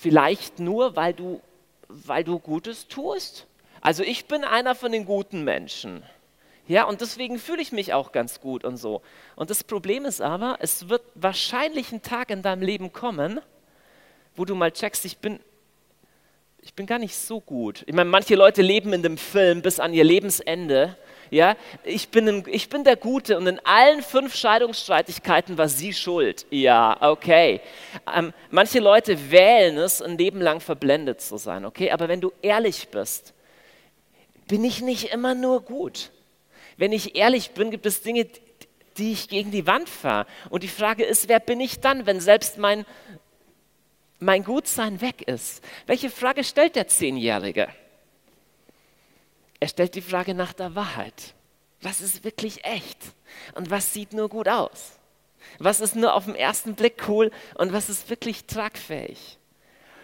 Vielleicht 0.00 0.60
nur, 0.60 0.94
weil 0.94 1.12
du, 1.12 1.40
weil 1.88 2.22
du 2.22 2.38
Gutes 2.38 2.86
tust? 2.86 3.46
Also 3.80 4.04
ich 4.04 4.26
bin 4.26 4.44
einer 4.44 4.76
von 4.76 4.92
den 4.92 5.04
guten 5.04 5.42
Menschen. 5.42 6.04
Ja, 6.68 6.84
und 6.84 7.00
deswegen 7.00 7.38
fühle 7.38 7.62
ich 7.62 7.72
mich 7.72 7.92
auch 7.94 8.12
ganz 8.12 8.40
gut 8.40 8.64
und 8.64 8.76
so. 8.76 9.02
Und 9.34 9.50
das 9.50 9.64
Problem 9.64 10.04
ist 10.04 10.20
aber, 10.20 10.58
es 10.60 10.88
wird 10.88 11.02
wahrscheinlich 11.16 11.90
ein 11.90 12.02
Tag 12.02 12.30
in 12.30 12.42
deinem 12.42 12.62
Leben 12.62 12.92
kommen, 12.92 13.40
wo 14.36 14.44
du 14.44 14.54
mal 14.54 14.70
checkst, 14.70 15.04
ich 15.04 15.18
bin, 15.18 15.40
ich 16.60 16.74
bin 16.74 16.86
gar 16.86 17.00
nicht 17.00 17.16
so 17.16 17.40
gut. 17.40 17.82
Ich 17.86 17.94
meine, 17.94 18.08
manche 18.08 18.36
Leute 18.36 18.62
leben 18.62 18.92
in 18.92 19.02
dem 19.02 19.18
Film 19.18 19.62
bis 19.62 19.80
an 19.80 19.94
ihr 19.94 20.04
Lebensende. 20.04 20.96
Ja, 21.30 21.56
ich 21.84 22.08
bin, 22.08 22.28
ein, 22.28 22.44
ich 22.46 22.68
bin 22.68 22.84
der 22.84 22.96
Gute 22.96 23.36
und 23.36 23.46
in 23.46 23.60
allen 23.64 24.02
fünf 24.02 24.34
Scheidungsstreitigkeiten 24.34 25.58
war 25.58 25.68
sie 25.68 25.92
schuld. 25.92 26.46
Ja, 26.50 26.96
okay. 27.00 27.60
Ähm, 28.14 28.32
manche 28.50 28.80
Leute 28.80 29.30
wählen 29.30 29.76
es, 29.78 30.00
ein 30.00 30.16
Leben 30.16 30.40
lang 30.40 30.60
verblendet 30.60 31.20
zu 31.20 31.36
sein. 31.36 31.64
Okay, 31.64 31.90
aber 31.90 32.08
wenn 32.08 32.20
du 32.20 32.32
ehrlich 32.42 32.88
bist, 32.88 33.34
bin 34.46 34.64
ich 34.64 34.80
nicht 34.80 35.12
immer 35.12 35.34
nur 35.34 35.62
gut. 35.62 36.10
Wenn 36.76 36.92
ich 36.92 37.16
ehrlich 37.16 37.50
bin, 37.50 37.70
gibt 37.70 37.86
es 37.86 38.02
Dinge, 38.02 38.26
die 38.96 39.12
ich 39.12 39.28
gegen 39.28 39.50
die 39.50 39.66
Wand 39.66 39.88
fahre. 39.88 40.26
Und 40.50 40.62
die 40.62 40.68
Frage 40.68 41.04
ist, 41.04 41.28
wer 41.28 41.40
bin 41.40 41.60
ich 41.60 41.80
dann, 41.80 42.06
wenn 42.06 42.20
selbst 42.20 42.58
mein, 42.58 42.86
mein 44.18 44.44
Gutsein 44.44 45.00
weg 45.00 45.22
ist? 45.22 45.62
Welche 45.86 46.10
Frage 46.10 46.44
stellt 46.44 46.76
der 46.76 46.88
Zehnjährige? 46.88 47.68
Er 49.60 49.68
stellt 49.68 49.94
die 49.94 50.02
Frage 50.02 50.34
nach 50.34 50.52
der 50.52 50.74
Wahrheit. 50.74 51.34
Was 51.82 52.00
ist 52.00 52.24
wirklich 52.24 52.64
echt? 52.64 52.98
Und 53.54 53.70
was 53.70 53.92
sieht 53.92 54.12
nur 54.12 54.28
gut 54.28 54.48
aus? 54.48 54.98
Was 55.58 55.80
ist 55.80 55.96
nur 55.96 56.14
auf 56.14 56.24
den 56.24 56.34
ersten 56.34 56.74
Blick 56.74 57.08
cool 57.08 57.30
und 57.54 57.72
was 57.72 57.88
ist 57.88 58.10
wirklich 58.10 58.46
tragfähig? 58.46 59.38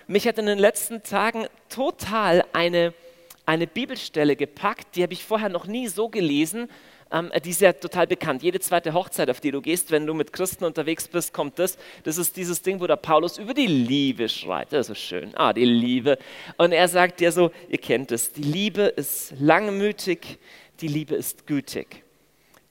Mich 0.06 0.26
hat 0.28 0.38
in 0.38 0.46
den 0.46 0.58
letzten 0.58 1.02
Tagen 1.02 1.46
total 1.68 2.44
eine, 2.52 2.94
eine 3.46 3.66
Bibelstelle 3.66 4.36
gepackt, 4.36 4.96
die 4.96 5.02
habe 5.02 5.12
ich 5.12 5.24
vorher 5.24 5.48
noch 5.48 5.66
nie 5.66 5.88
so 5.88 6.08
gelesen. 6.08 6.68
Ähm, 7.14 7.30
die 7.44 7.50
ist 7.50 7.60
ja 7.60 7.72
total 7.72 8.08
bekannt. 8.08 8.42
Jede 8.42 8.58
zweite 8.58 8.92
Hochzeit, 8.92 9.30
auf 9.30 9.40
die 9.40 9.52
du 9.52 9.62
gehst, 9.62 9.92
wenn 9.92 10.04
du 10.04 10.14
mit 10.14 10.32
Christen 10.32 10.64
unterwegs 10.64 11.06
bist, 11.06 11.32
kommt 11.32 11.60
das. 11.60 11.78
Das 12.02 12.18
ist 12.18 12.36
dieses 12.36 12.60
Ding, 12.60 12.80
wo 12.80 12.88
der 12.88 12.96
Paulus 12.96 13.38
über 13.38 13.54
die 13.54 13.68
Liebe 13.68 14.28
schreibt. 14.28 14.72
Das 14.72 14.90
ist 14.90 14.98
schön. 14.98 15.30
Ah, 15.36 15.52
die 15.52 15.64
Liebe. 15.64 16.18
Und 16.56 16.72
er 16.72 16.88
sagt 16.88 17.20
ja 17.20 17.30
so, 17.30 17.52
ihr 17.68 17.78
kennt 17.78 18.10
es, 18.10 18.32
die 18.32 18.42
Liebe 18.42 18.82
ist 18.82 19.32
langmütig, 19.38 20.38
die 20.80 20.88
Liebe 20.88 21.14
ist 21.14 21.46
gütig. 21.46 22.02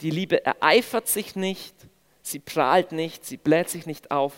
Die 0.02 0.10
Liebe 0.10 0.46
ereifert 0.46 1.08
sich 1.08 1.38
nicht, 1.38 1.74
sie 2.22 2.40
prahlt 2.40 2.92
nicht, 2.92 3.26
sie 3.26 3.38
bläht 3.38 3.70
sich 3.70 3.86
nicht 3.86 4.12
auf, 4.12 4.34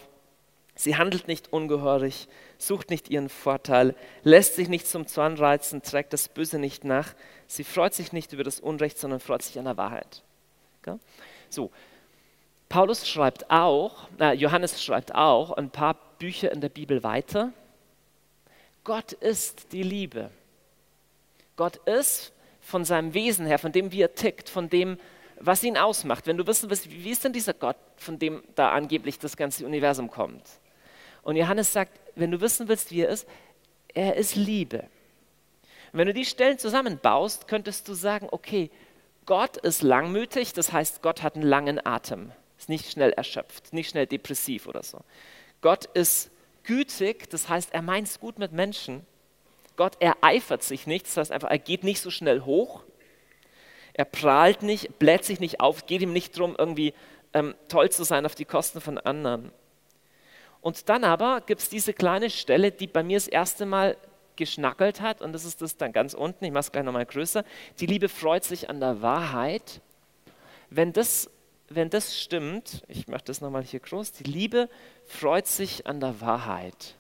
sie 0.76 0.98
handelt 0.98 1.28
nicht 1.28 1.52
ungehörig, 1.52 2.28
sucht 2.58 2.90
nicht 2.90 3.10
ihren 3.10 3.30
Vorteil, 3.30 3.96
lässt 4.24 4.56
sich 4.56 4.70
nicht 4.70 4.88
zum 4.88 5.08
Zorn 5.08 5.38
reizen, 5.38 5.82
trägt 5.82 6.14
das 6.14 6.28
Böse 6.28 6.60
nicht 6.60 6.84
nach. 6.84 7.14
Sie 7.48 7.64
freut 7.64 7.94
sich 7.94 8.14
nicht 8.14 8.34
über 8.34 8.44
das 8.44 8.60
Unrecht, 8.60 8.98
sondern 8.98 9.20
freut 9.20 9.42
sich 9.42 9.58
an 9.58 9.66
der 9.66 9.78
Wahrheit. 9.78 10.24
Okay? 10.82 11.00
So, 11.50 11.72
Paulus 12.70 13.08
schreibt 13.08 13.50
auch, 13.50 14.10
äh, 14.20 14.34
Johannes 14.34 14.84
schreibt 14.84 15.16
auch 15.16 15.52
ein 15.52 15.70
paar 15.70 15.96
Bücher 16.20 16.52
in 16.52 16.62
der 16.62 16.70
Bibel 16.70 17.04
weiter. 17.04 17.54
Gott 18.84 19.14
ist 19.14 19.72
die 19.72 19.84
Liebe. 19.84 20.30
Gott 21.56 21.78
ist 21.88 22.34
von 22.62 22.84
seinem 22.84 23.14
Wesen 23.14 23.46
her, 23.46 23.60
von 23.60 23.72
dem, 23.72 23.92
wie 23.92 24.02
er 24.02 24.14
tickt, 24.16 24.50
von 24.50 24.70
dem, 24.70 24.98
was 25.40 25.64
ihn 25.64 25.78
ausmacht. 25.78 26.28
Wenn 26.28 26.38
du 26.38 26.48
wissen 26.48 26.70
willst, 26.70 26.90
wie 26.90 27.12
ist 27.12 27.24
denn 27.24 27.34
dieser 27.34 27.54
Gott, 27.54 27.78
von 27.98 28.20
dem 28.20 28.44
da 28.56 28.72
angeblich 28.72 29.20
das 29.20 29.38
ganze 29.38 29.66
Universum 29.66 30.10
kommt? 30.10 30.44
Und 31.26 31.38
Johannes 31.38 31.74
sagt, 31.74 32.00
wenn 32.16 32.30
du 32.30 32.40
wissen 32.40 32.68
willst, 32.68 32.92
wie 32.92 33.02
er 33.02 33.10
ist, 33.10 33.28
er 33.96 34.16
ist 34.16 34.36
Liebe. 34.36 34.88
Und 35.92 36.00
wenn 36.00 36.06
du 36.06 36.14
die 36.14 36.24
Stellen 36.24 36.60
zusammenbaust, 36.60 37.48
könntest 37.48 37.88
du 37.88 37.96
sagen, 37.96 38.28
okay, 38.32 38.70
Gott 39.26 39.58
ist 39.58 39.82
langmütig, 39.82 40.54
das 40.54 40.72
heißt, 40.72 41.02
Gott 41.02 41.24
hat 41.24 41.34
einen 41.34 41.44
langen 41.44 41.84
Atem, 41.84 42.32
ist 42.60 42.70
nicht 42.70 42.92
schnell 42.92 43.12
erschöpft, 43.12 43.74
nicht 43.74 43.90
schnell 43.90 44.06
depressiv 44.06 44.68
oder 44.68 44.84
so. 44.84 45.00
Gott 45.62 45.86
ist 45.96 46.30
gütig, 46.62 47.28
das 47.32 47.50
heißt, 47.50 47.74
er 47.74 47.82
meint 47.82 48.08
es 48.08 48.20
gut 48.20 48.38
mit 48.38 48.52
Menschen. 48.52 49.04
Gott 49.78 50.00
ereifert 50.00 50.62
sich 50.62 50.86
nicht, 50.86 51.08
das 51.08 51.18
heißt 51.18 51.32
einfach, 51.32 51.50
er 51.50 51.58
geht 51.58 51.84
nicht 51.84 52.02
so 52.02 52.12
schnell 52.12 52.42
hoch. 52.42 52.84
Er 53.94 54.06
prahlt 54.06 54.62
nicht, 54.62 55.00
bläht 55.00 55.26
sich 55.26 55.40
nicht 55.40 55.60
auf, 55.60 55.88
geht 55.88 56.04
ihm 56.04 56.14
nicht 56.14 56.38
darum, 56.38 56.56
irgendwie 56.56 56.94
ähm, 57.34 57.56
toll 57.68 57.90
zu 57.90 58.04
sein 58.04 58.28
auf 58.28 58.36
die 58.36 58.46
Kosten 58.46 58.80
von 58.80 59.00
anderen. 59.00 59.52
Und 60.66 60.90
dann 60.90 61.04
aber 61.04 61.42
gibt 61.42 61.62
es 61.62 61.70
diese 61.70 61.94
kleine 61.94 62.32
Stelle, 62.32 62.72
die 62.72 62.88
bei 62.88 63.04
mir 63.04 63.18
das 63.18 63.28
erste 63.28 63.68
Mal 63.68 63.96
geschnackelt 64.36 65.00
hat, 65.00 65.22
und 65.22 65.32
das 65.32 65.46
ist 65.46 65.62
das 65.62 65.78
dann 65.78 65.94
ganz 65.94 66.16
unten, 66.16 66.44
ich 66.44 66.52
mache 66.52 66.62
es 66.62 66.72
gleich 66.72 66.84
nochmal 66.84 67.06
größer. 67.06 67.46
Die 67.80 67.86
Liebe 67.86 68.10
freut 68.10 68.44
sich 68.44 68.68
an 68.68 68.80
der 68.80 69.04
Wahrheit. 69.04 69.80
Wenn 70.72 70.92
das, 70.92 71.30
wenn 71.70 71.92
das 71.92 72.20
stimmt, 72.20 72.84
ich 72.88 73.08
mache 73.08 73.26
das 73.26 73.42
nochmal 73.42 73.62
hier 73.62 73.80
groß, 73.80 74.14
die 74.14 74.24
Liebe 74.24 74.68
freut 75.06 75.46
sich 75.46 75.86
an 75.86 76.00
der 76.00 76.20
Wahrheit. 76.20 76.96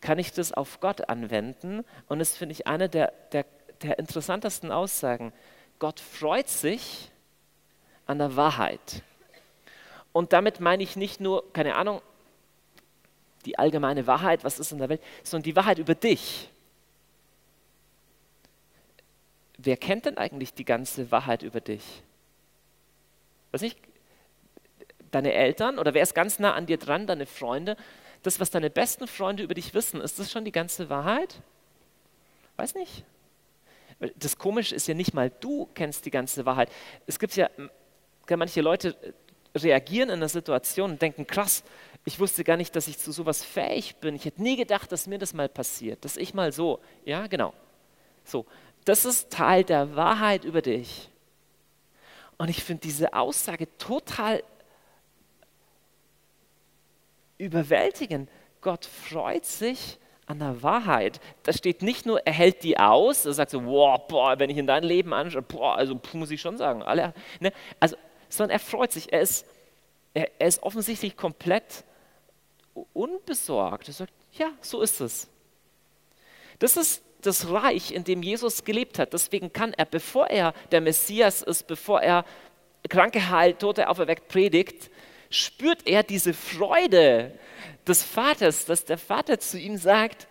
Kann 0.00 0.18
ich 0.18 0.32
das 0.32 0.54
auf 0.54 0.80
Gott 0.80 1.06
anwenden? 1.10 1.84
Und 2.08 2.20
das 2.20 2.34
finde 2.34 2.54
ich 2.54 2.66
eine 2.66 2.88
der, 2.88 3.12
der, 3.32 3.44
der 3.82 3.98
interessantesten 3.98 4.72
Aussagen. 4.72 5.34
Gott 5.78 6.00
freut 6.00 6.48
sich 6.48 7.10
an 8.06 8.16
der 8.16 8.34
Wahrheit. 8.36 9.02
Und 10.14 10.32
damit 10.32 10.60
meine 10.60 10.82
ich 10.82 10.96
nicht 10.96 11.20
nur, 11.20 11.52
keine 11.52 11.74
Ahnung, 11.74 12.00
die 13.44 13.58
allgemeine 13.58 14.06
Wahrheit, 14.06 14.44
was 14.44 14.58
ist 14.58 14.72
in 14.72 14.78
der 14.78 14.88
Welt, 14.88 15.02
sondern 15.22 15.44
die 15.44 15.56
Wahrheit 15.56 15.78
über 15.78 15.94
dich. 15.94 16.48
Wer 19.58 19.76
kennt 19.76 20.06
denn 20.06 20.18
eigentlich 20.18 20.54
die 20.54 20.64
ganze 20.64 21.10
Wahrheit 21.10 21.42
über 21.42 21.60
dich? 21.60 22.02
Weiß 23.52 23.60
nicht, 23.60 23.78
deine 25.10 25.32
Eltern 25.32 25.78
oder 25.78 25.94
wer 25.94 26.02
ist 26.02 26.14
ganz 26.14 26.38
nah 26.38 26.54
an 26.54 26.66
dir 26.66 26.76
dran, 26.76 27.06
deine 27.06 27.26
Freunde? 27.26 27.76
Das, 28.22 28.40
was 28.40 28.50
deine 28.50 28.70
besten 28.70 29.06
Freunde 29.06 29.42
über 29.42 29.54
dich 29.54 29.74
wissen, 29.74 30.00
ist 30.00 30.18
das 30.18 30.32
schon 30.32 30.44
die 30.44 30.52
ganze 30.52 30.88
Wahrheit? 30.90 31.40
Weiß 32.56 32.74
nicht. 32.74 33.04
Das 34.16 34.38
Komische 34.38 34.74
ist 34.74 34.88
ja 34.88 34.94
nicht 34.94 35.14
mal, 35.14 35.30
du 35.40 35.68
kennst 35.74 36.04
die 36.04 36.10
ganze 36.10 36.44
Wahrheit. 36.46 36.70
Es 37.06 37.18
gibt 37.18 37.36
ja, 37.36 37.48
manche 38.28 38.60
Leute 38.60 38.96
reagieren 39.54 40.08
in 40.08 40.16
einer 40.16 40.28
Situation 40.28 40.92
und 40.92 41.02
denken, 41.02 41.26
krass, 41.26 41.62
ich 42.04 42.20
wusste 42.20 42.44
gar 42.44 42.56
nicht, 42.56 42.76
dass 42.76 42.86
ich 42.86 42.98
zu 42.98 43.12
sowas 43.12 43.42
fähig 43.42 43.96
bin. 43.96 44.14
Ich 44.14 44.24
hätte 44.26 44.42
nie 44.42 44.56
gedacht, 44.56 44.92
dass 44.92 45.06
mir 45.06 45.18
das 45.18 45.32
mal 45.32 45.48
passiert, 45.48 46.04
dass 46.04 46.16
ich 46.16 46.34
mal 46.34 46.52
so, 46.52 46.80
ja, 47.04 47.26
genau. 47.26 47.54
So, 48.24 48.44
das 48.84 49.04
ist 49.04 49.30
Teil 49.30 49.64
der 49.64 49.96
Wahrheit 49.96 50.44
über 50.44 50.60
dich. 50.60 51.08
Und 52.36 52.50
ich 52.50 52.62
finde 52.62 52.82
diese 52.82 53.14
Aussage 53.14 53.68
total 53.78 54.42
überwältigend. 57.38 58.28
Gott 58.60 58.84
freut 58.84 59.46
sich 59.46 59.98
an 60.26 60.38
der 60.40 60.62
Wahrheit. 60.62 61.20
Da 61.42 61.52
steht 61.52 61.82
nicht 61.82 62.06
nur, 62.06 62.26
er 62.26 62.32
hält 62.32 62.62
die 62.62 62.78
aus, 62.78 63.24
er 63.24 63.32
sagt 63.32 63.50
so, 63.50 63.64
wow, 63.64 64.00
boah, 64.08 64.38
wenn 64.38 64.50
ich 64.50 64.56
in 64.56 64.66
dein 64.66 64.82
Leben 64.82 65.12
anschaue, 65.12 65.42
boah, 65.42 65.76
also 65.76 65.98
muss 66.12 66.30
ich 66.30 66.40
schon 66.40 66.56
sagen, 66.56 66.82
alle, 66.82 67.14
ne? 67.40 67.52
also, 67.80 67.96
sondern 68.28 68.56
er 68.56 68.60
freut 68.60 68.92
sich, 68.92 69.12
er 69.12 69.20
ist, 69.20 69.46
er, 70.12 70.28
er 70.38 70.48
ist 70.48 70.62
offensichtlich 70.62 71.16
komplett 71.16 71.84
unbesorgt. 72.92 73.88
Er 73.88 73.94
sagt, 73.94 74.12
ja, 74.32 74.50
so 74.60 74.82
ist 74.82 75.00
es. 75.00 75.28
Das 76.58 76.76
ist 76.76 77.02
das 77.22 77.50
Reich, 77.50 77.92
in 77.92 78.04
dem 78.04 78.22
Jesus 78.22 78.64
gelebt 78.64 78.98
hat. 78.98 79.12
Deswegen 79.12 79.52
kann 79.52 79.72
er, 79.72 79.86
bevor 79.86 80.28
er 80.28 80.52
der 80.70 80.80
Messias 80.80 81.42
ist, 81.42 81.66
bevor 81.66 82.02
er 82.02 82.24
Kranke 82.88 83.30
heilt, 83.30 83.60
Tote 83.60 83.88
auferweckt, 83.88 84.28
predigt, 84.28 84.90
spürt 85.30 85.86
er 85.86 86.02
diese 86.02 86.34
Freude 86.34 87.38
des 87.86 88.02
Vaters, 88.02 88.66
dass 88.66 88.84
der 88.84 88.98
Vater 88.98 89.38
zu 89.38 89.58
ihm 89.58 89.76
sagt, 89.76 90.28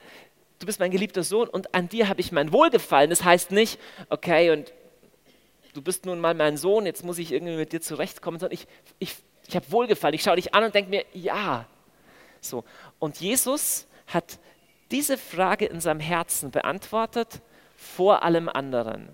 du 0.59 0.65
bist 0.65 0.79
mein 0.79 0.91
geliebter 0.91 1.23
Sohn 1.23 1.47
und 1.49 1.73
an 1.73 1.89
dir 1.89 2.07
habe 2.09 2.21
ich 2.21 2.31
mein 2.31 2.53
Wohlgefallen. 2.53 3.09
Das 3.09 3.23
heißt 3.23 3.51
nicht, 3.51 3.79
okay, 4.09 4.51
und 4.51 4.71
du 5.73 5.81
bist 5.81 6.05
nun 6.05 6.19
mal 6.19 6.33
mein 6.33 6.57
Sohn, 6.57 6.85
jetzt 6.85 7.03
muss 7.03 7.17
ich 7.17 7.31
irgendwie 7.31 7.55
mit 7.55 7.73
dir 7.73 7.81
zurechtkommen, 7.81 8.39
sondern 8.39 8.53
ich, 8.53 8.67
ich, 8.99 9.15
ich 9.47 9.55
habe 9.55 9.71
Wohlgefallen. 9.71 10.13
Ich 10.13 10.23
schaue 10.23 10.35
dich 10.35 10.53
an 10.53 10.63
und 10.63 10.75
denke 10.75 10.89
mir, 10.89 11.05
ja. 11.13 11.67
So. 12.43 12.63
Und 12.99 13.19
Jesus 13.19 13.87
hat 14.07 14.39
diese 14.91 15.17
Frage 15.17 15.65
in 15.65 15.79
seinem 15.79 15.99
Herzen 15.99 16.51
beantwortet 16.51 17.41
vor 17.75 18.23
allem 18.23 18.49
anderen. 18.49 19.09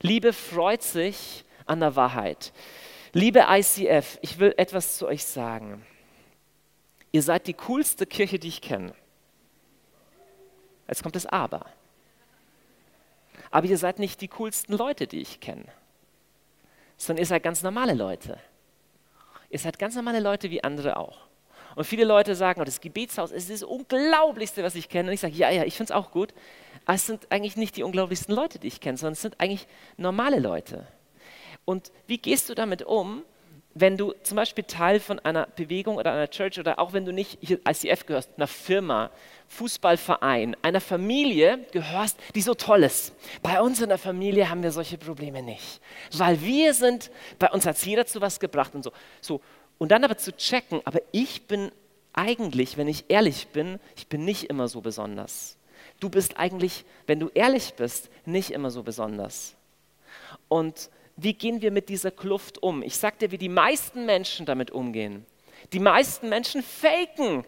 Liebe 0.00 0.32
freut 0.32 0.82
sich 0.82 1.44
an 1.64 1.80
der 1.80 1.96
Wahrheit. 1.96 2.52
Liebe 3.12 3.46
ICF, 3.48 4.18
ich 4.20 4.38
will 4.38 4.54
etwas 4.56 4.98
zu 4.98 5.06
euch 5.06 5.24
sagen. 5.24 5.84
Ihr 7.12 7.22
seid 7.22 7.46
die 7.46 7.54
coolste 7.54 8.04
Kirche, 8.04 8.38
die 8.38 8.48
ich 8.48 8.60
kenne. 8.60 8.94
Jetzt 10.86 11.02
kommt 11.02 11.16
das 11.16 11.26
Aber. 11.26 11.66
Aber 13.50 13.66
ihr 13.66 13.78
seid 13.78 13.98
nicht 13.98 14.20
die 14.20 14.28
coolsten 14.28 14.74
Leute, 14.74 15.06
die 15.06 15.20
ich 15.20 15.40
kenne, 15.40 15.64
sondern 16.96 17.22
ihr 17.22 17.26
seid 17.26 17.42
ganz 17.42 17.62
normale 17.62 17.94
Leute. 17.94 18.38
Ihr 19.48 19.58
seid 19.58 19.78
ganz 19.78 19.94
normale 19.94 20.20
Leute 20.20 20.50
wie 20.50 20.62
andere 20.62 20.96
auch. 20.96 21.26
Und 21.76 21.84
viele 21.84 22.04
Leute 22.04 22.34
sagen, 22.34 22.60
oh, 22.60 22.64
das 22.64 22.80
Gebetshaus 22.80 23.30
ist 23.30 23.50
das 23.50 23.62
Unglaublichste, 23.62 24.64
was 24.64 24.74
ich 24.74 24.88
kenne. 24.88 25.10
Und 25.10 25.14
ich 25.14 25.20
sage, 25.20 25.34
ja, 25.34 25.50
ja, 25.50 25.62
ich 25.62 25.76
finde 25.76 25.92
es 25.92 25.96
auch 25.96 26.10
gut. 26.10 26.32
Aber 26.86 26.94
es 26.94 27.06
sind 27.06 27.30
eigentlich 27.30 27.56
nicht 27.56 27.76
die 27.76 27.82
unglaublichsten 27.82 28.34
Leute, 28.34 28.58
die 28.58 28.66
ich 28.66 28.80
kenne, 28.80 28.96
sondern 28.96 29.12
es 29.12 29.22
sind 29.22 29.38
eigentlich 29.38 29.68
normale 29.98 30.40
Leute. 30.40 30.86
Und 31.66 31.92
wie 32.06 32.18
gehst 32.18 32.48
du 32.48 32.54
damit 32.54 32.82
um, 32.82 33.22
wenn 33.74 33.98
du 33.98 34.14
zum 34.22 34.36
Beispiel 34.36 34.64
Teil 34.64 35.00
von 35.00 35.18
einer 35.18 35.48
Bewegung 35.48 35.96
oder 35.96 36.12
einer 36.12 36.30
Church 36.30 36.58
oder 36.58 36.78
auch 36.78 36.94
wenn 36.94 37.04
du 37.04 37.12
nicht 37.12 37.36
hier 37.42 37.60
ICF 37.68 38.06
gehörst, 38.06 38.30
einer 38.38 38.46
Firma, 38.46 39.10
Fußballverein, 39.48 40.56
einer 40.62 40.80
Familie 40.80 41.58
gehörst, 41.72 42.18
die 42.34 42.40
so 42.40 42.54
toll 42.54 42.84
ist. 42.84 43.12
Bei 43.42 43.60
uns 43.60 43.82
in 43.82 43.90
der 43.90 43.98
Familie 43.98 44.48
haben 44.48 44.62
wir 44.62 44.72
solche 44.72 44.96
Probleme 44.96 45.42
nicht, 45.42 45.82
weil 46.14 46.40
wir 46.40 46.72
sind, 46.72 47.10
bei 47.38 47.50
uns 47.50 47.66
hat 47.66 47.76
jeder 47.84 48.06
zu 48.06 48.22
was 48.22 48.40
gebracht 48.40 48.74
und 48.74 48.82
so. 48.82 48.92
so. 49.20 49.42
Und 49.78 49.90
dann 49.90 50.04
aber 50.04 50.16
zu 50.16 50.34
checken, 50.36 50.80
aber 50.84 51.00
ich 51.12 51.46
bin 51.46 51.70
eigentlich, 52.12 52.76
wenn 52.76 52.88
ich 52.88 53.04
ehrlich 53.08 53.48
bin, 53.48 53.78
ich 53.96 54.06
bin 54.06 54.24
nicht 54.24 54.44
immer 54.44 54.68
so 54.68 54.80
besonders. 54.80 55.56
Du 56.00 56.08
bist 56.08 56.38
eigentlich, 56.38 56.84
wenn 57.06 57.20
du 57.20 57.30
ehrlich 57.34 57.74
bist, 57.74 58.10
nicht 58.24 58.50
immer 58.50 58.70
so 58.70 58.82
besonders. 58.82 59.54
Und 60.48 60.90
wie 61.16 61.34
gehen 61.34 61.62
wir 61.62 61.70
mit 61.70 61.88
dieser 61.88 62.10
Kluft 62.10 62.62
um? 62.62 62.82
Ich 62.82 62.96
sage 62.96 63.16
dir, 63.20 63.30
wie 63.30 63.38
die 63.38 63.48
meisten 63.48 64.04
Menschen 64.04 64.44
damit 64.44 64.70
umgehen. 64.70 65.24
Die 65.72 65.80
meisten 65.80 66.28
Menschen 66.28 66.62
faken. 66.62 67.44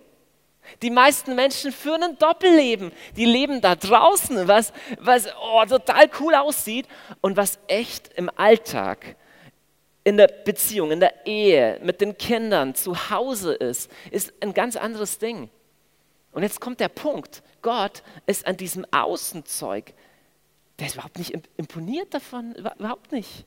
Die 0.83 0.91
meisten 0.91 1.35
Menschen 1.35 1.73
führen 1.73 2.03
ein 2.03 2.19
Doppelleben. 2.19 2.93
Die 3.17 3.25
leben 3.25 3.61
da 3.61 3.75
draußen, 3.75 4.49
was, 4.49 4.73
was 4.99 5.29
oh, 5.41 5.65
total 5.67 6.11
cool 6.21 6.35
aussieht 6.35 6.87
und 7.21 7.37
was 7.37 7.59
echt 7.69 8.09
im 8.15 8.31
Alltag 8.37 9.17
in 10.09 10.17
der 10.17 10.29
Beziehung, 10.29 10.91
in 10.91 11.01
der 11.01 11.27
Ehe, 11.27 11.79
mit 11.83 12.01
den 12.01 12.17
Kindern, 12.17 12.75
zu 12.75 13.11
Hause 13.11 13.53
ist, 13.53 13.91
ist 14.11 14.33
ein 14.41 14.55
ganz 14.55 14.75
anderes 14.75 15.19
Ding. 15.19 15.51
Und 16.33 16.43
jetzt 16.43 16.63
kommt 16.63 16.81
der 16.81 16.89
Punkt, 16.89 17.43
Gott 17.61 18.03
ist 18.25 18.47
an 18.47 18.57
diesem 18.57 18.87
Außenzeug, 18.91 19.93
der 20.79 20.87
ist 20.87 20.95
überhaupt 20.95 21.19
nicht 21.19 21.35
imponiert 21.59 22.15
davon, 22.15 22.55
überhaupt 22.55 23.13
nicht. 23.13 23.45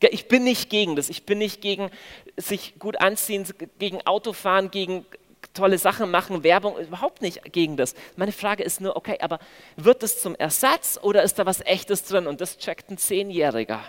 Ich 0.00 0.26
bin 0.26 0.42
nicht 0.42 0.68
gegen 0.68 0.96
das, 0.96 1.10
ich 1.10 1.26
bin 1.26 1.38
nicht 1.38 1.60
gegen 1.60 1.92
sich 2.36 2.80
gut 2.80 3.00
anziehen, 3.00 3.46
gegen 3.78 4.04
Autofahren, 4.04 4.72
gegen 4.72 5.06
tolle 5.54 5.78
Sachen 5.78 6.10
machen, 6.10 6.42
Werbung, 6.42 6.78
überhaupt 6.78 7.22
nicht 7.22 7.52
gegen 7.52 7.76
das. 7.76 7.94
Meine 8.16 8.32
Frage 8.32 8.62
ist 8.62 8.80
nur, 8.80 8.96
okay, 8.96 9.18
aber 9.20 9.38
wird 9.76 10.02
das 10.02 10.20
zum 10.20 10.34
Ersatz 10.36 10.98
oder 11.02 11.22
ist 11.22 11.38
da 11.38 11.46
was 11.46 11.60
Echtes 11.60 12.04
drin? 12.04 12.26
Und 12.26 12.40
das 12.40 12.58
checkt 12.58 12.90
ein 12.90 12.98
Zehnjähriger. 12.98 13.82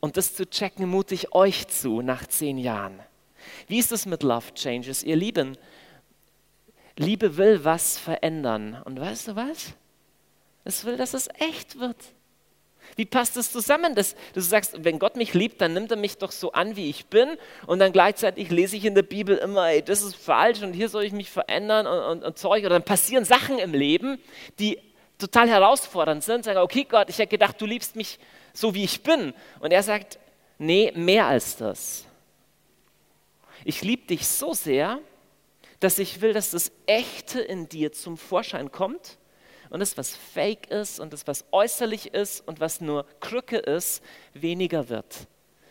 Und 0.00 0.16
das 0.16 0.34
zu 0.34 0.48
checken 0.48 0.88
mute 0.88 1.14
ich 1.14 1.34
euch 1.34 1.68
zu 1.68 2.02
nach 2.02 2.26
zehn 2.26 2.58
Jahren. 2.58 2.98
Wie 3.66 3.78
ist 3.78 3.92
es 3.92 4.06
mit 4.06 4.22
Love 4.22 4.54
Changes? 4.54 5.02
Ihr 5.02 5.16
Lieben, 5.16 5.56
Liebe 6.96 7.36
will 7.36 7.64
was 7.64 7.98
verändern. 7.98 8.80
Und 8.84 9.00
weißt 9.00 9.28
du 9.28 9.36
was? 9.36 9.74
Es 10.64 10.84
will, 10.84 10.96
dass 10.96 11.14
es 11.14 11.28
echt 11.38 11.78
wird. 11.78 11.96
Wie 12.96 13.06
passt 13.06 13.36
das 13.36 13.50
zusammen, 13.50 13.94
dass 13.94 14.14
du 14.34 14.40
sagst, 14.40 14.84
wenn 14.84 14.98
Gott 14.98 15.16
mich 15.16 15.32
liebt, 15.32 15.60
dann 15.60 15.72
nimmt 15.72 15.90
er 15.90 15.96
mich 15.96 16.18
doch 16.18 16.30
so 16.30 16.52
an, 16.52 16.76
wie 16.76 16.90
ich 16.90 17.06
bin 17.06 17.38
und 17.66 17.78
dann 17.78 17.92
gleichzeitig 17.92 18.50
lese 18.50 18.76
ich 18.76 18.84
in 18.84 18.94
der 18.94 19.02
Bibel 19.02 19.36
immer, 19.38 19.68
ey, 19.68 19.82
das 19.82 20.02
ist 20.02 20.14
falsch 20.14 20.62
und 20.62 20.74
hier 20.74 20.88
soll 20.88 21.04
ich 21.04 21.12
mich 21.12 21.30
verändern 21.30 21.86
und, 21.86 21.98
und, 21.98 22.24
und 22.24 22.38
Zeug. 22.38 22.64
Oder 22.64 22.74
dann 22.74 22.84
passieren 22.84 23.24
Sachen 23.24 23.58
im 23.58 23.72
Leben, 23.72 24.18
die 24.58 24.78
total 25.18 25.48
herausfordernd 25.48 26.22
sind. 26.22 26.44
Sagen, 26.44 26.58
okay 26.58 26.84
Gott, 26.88 27.08
ich 27.08 27.18
hätte 27.18 27.28
gedacht, 27.28 27.58
du 27.60 27.66
liebst 27.66 27.96
mich 27.96 28.18
so, 28.52 28.74
wie 28.74 28.84
ich 28.84 29.02
bin. 29.02 29.32
Und 29.60 29.72
er 29.72 29.82
sagt, 29.82 30.18
nee, 30.58 30.92
mehr 30.94 31.26
als 31.26 31.56
das. 31.56 32.04
Ich 33.64 33.80
liebe 33.82 34.06
dich 34.06 34.26
so 34.26 34.52
sehr, 34.52 34.98
dass 35.80 35.98
ich 35.98 36.20
will, 36.20 36.34
dass 36.34 36.50
das 36.50 36.72
Echte 36.86 37.40
in 37.40 37.68
dir 37.68 37.92
zum 37.92 38.18
Vorschein 38.18 38.70
kommt 38.70 39.16
und 39.72 39.80
das, 39.80 39.96
was 39.96 40.14
fake 40.14 40.70
ist 40.70 41.00
und 41.00 41.12
das, 41.12 41.26
was 41.26 41.46
äußerlich 41.50 42.12
ist 42.12 42.46
und 42.46 42.60
was 42.60 42.80
nur 42.80 43.06
Krücke 43.20 43.56
ist, 43.56 44.02
weniger 44.34 44.88
wird. 44.90 45.26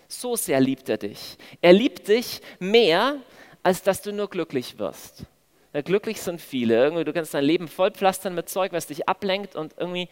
So 0.07 0.35
sehr 0.35 0.59
liebt 0.59 0.89
er 0.89 0.97
dich. 0.97 1.37
Er 1.61 1.73
liebt 1.73 2.07
dich 2.07 2.41
mehr, 2.59 3.17
als 3.63 3.83
dass 3.83 4.01
du 4.01 4.11
nur 4.11 4.29
glücklich 4.29 4.79
wirst. 4.79 5.25
Ja, 5.73 5.81
glücklich 5.81 6.21
sind 6.21 6.41
viele. 6.41 6.83
Irgendwie, 6.83 7.03
du 7.03 7.13
kannst 7.13 7.33
dein 7.33 7.45
Leben 7.45 7.67
vollpflastern 7.67 8.33
mit 8.33 8.49
Zeug, 8.49 8.73
was 8.73 8.87
dich 8.87 9.07
ablenkt 9.07 9.55
und 9.55 9.75
irgendwie 9.77 10.09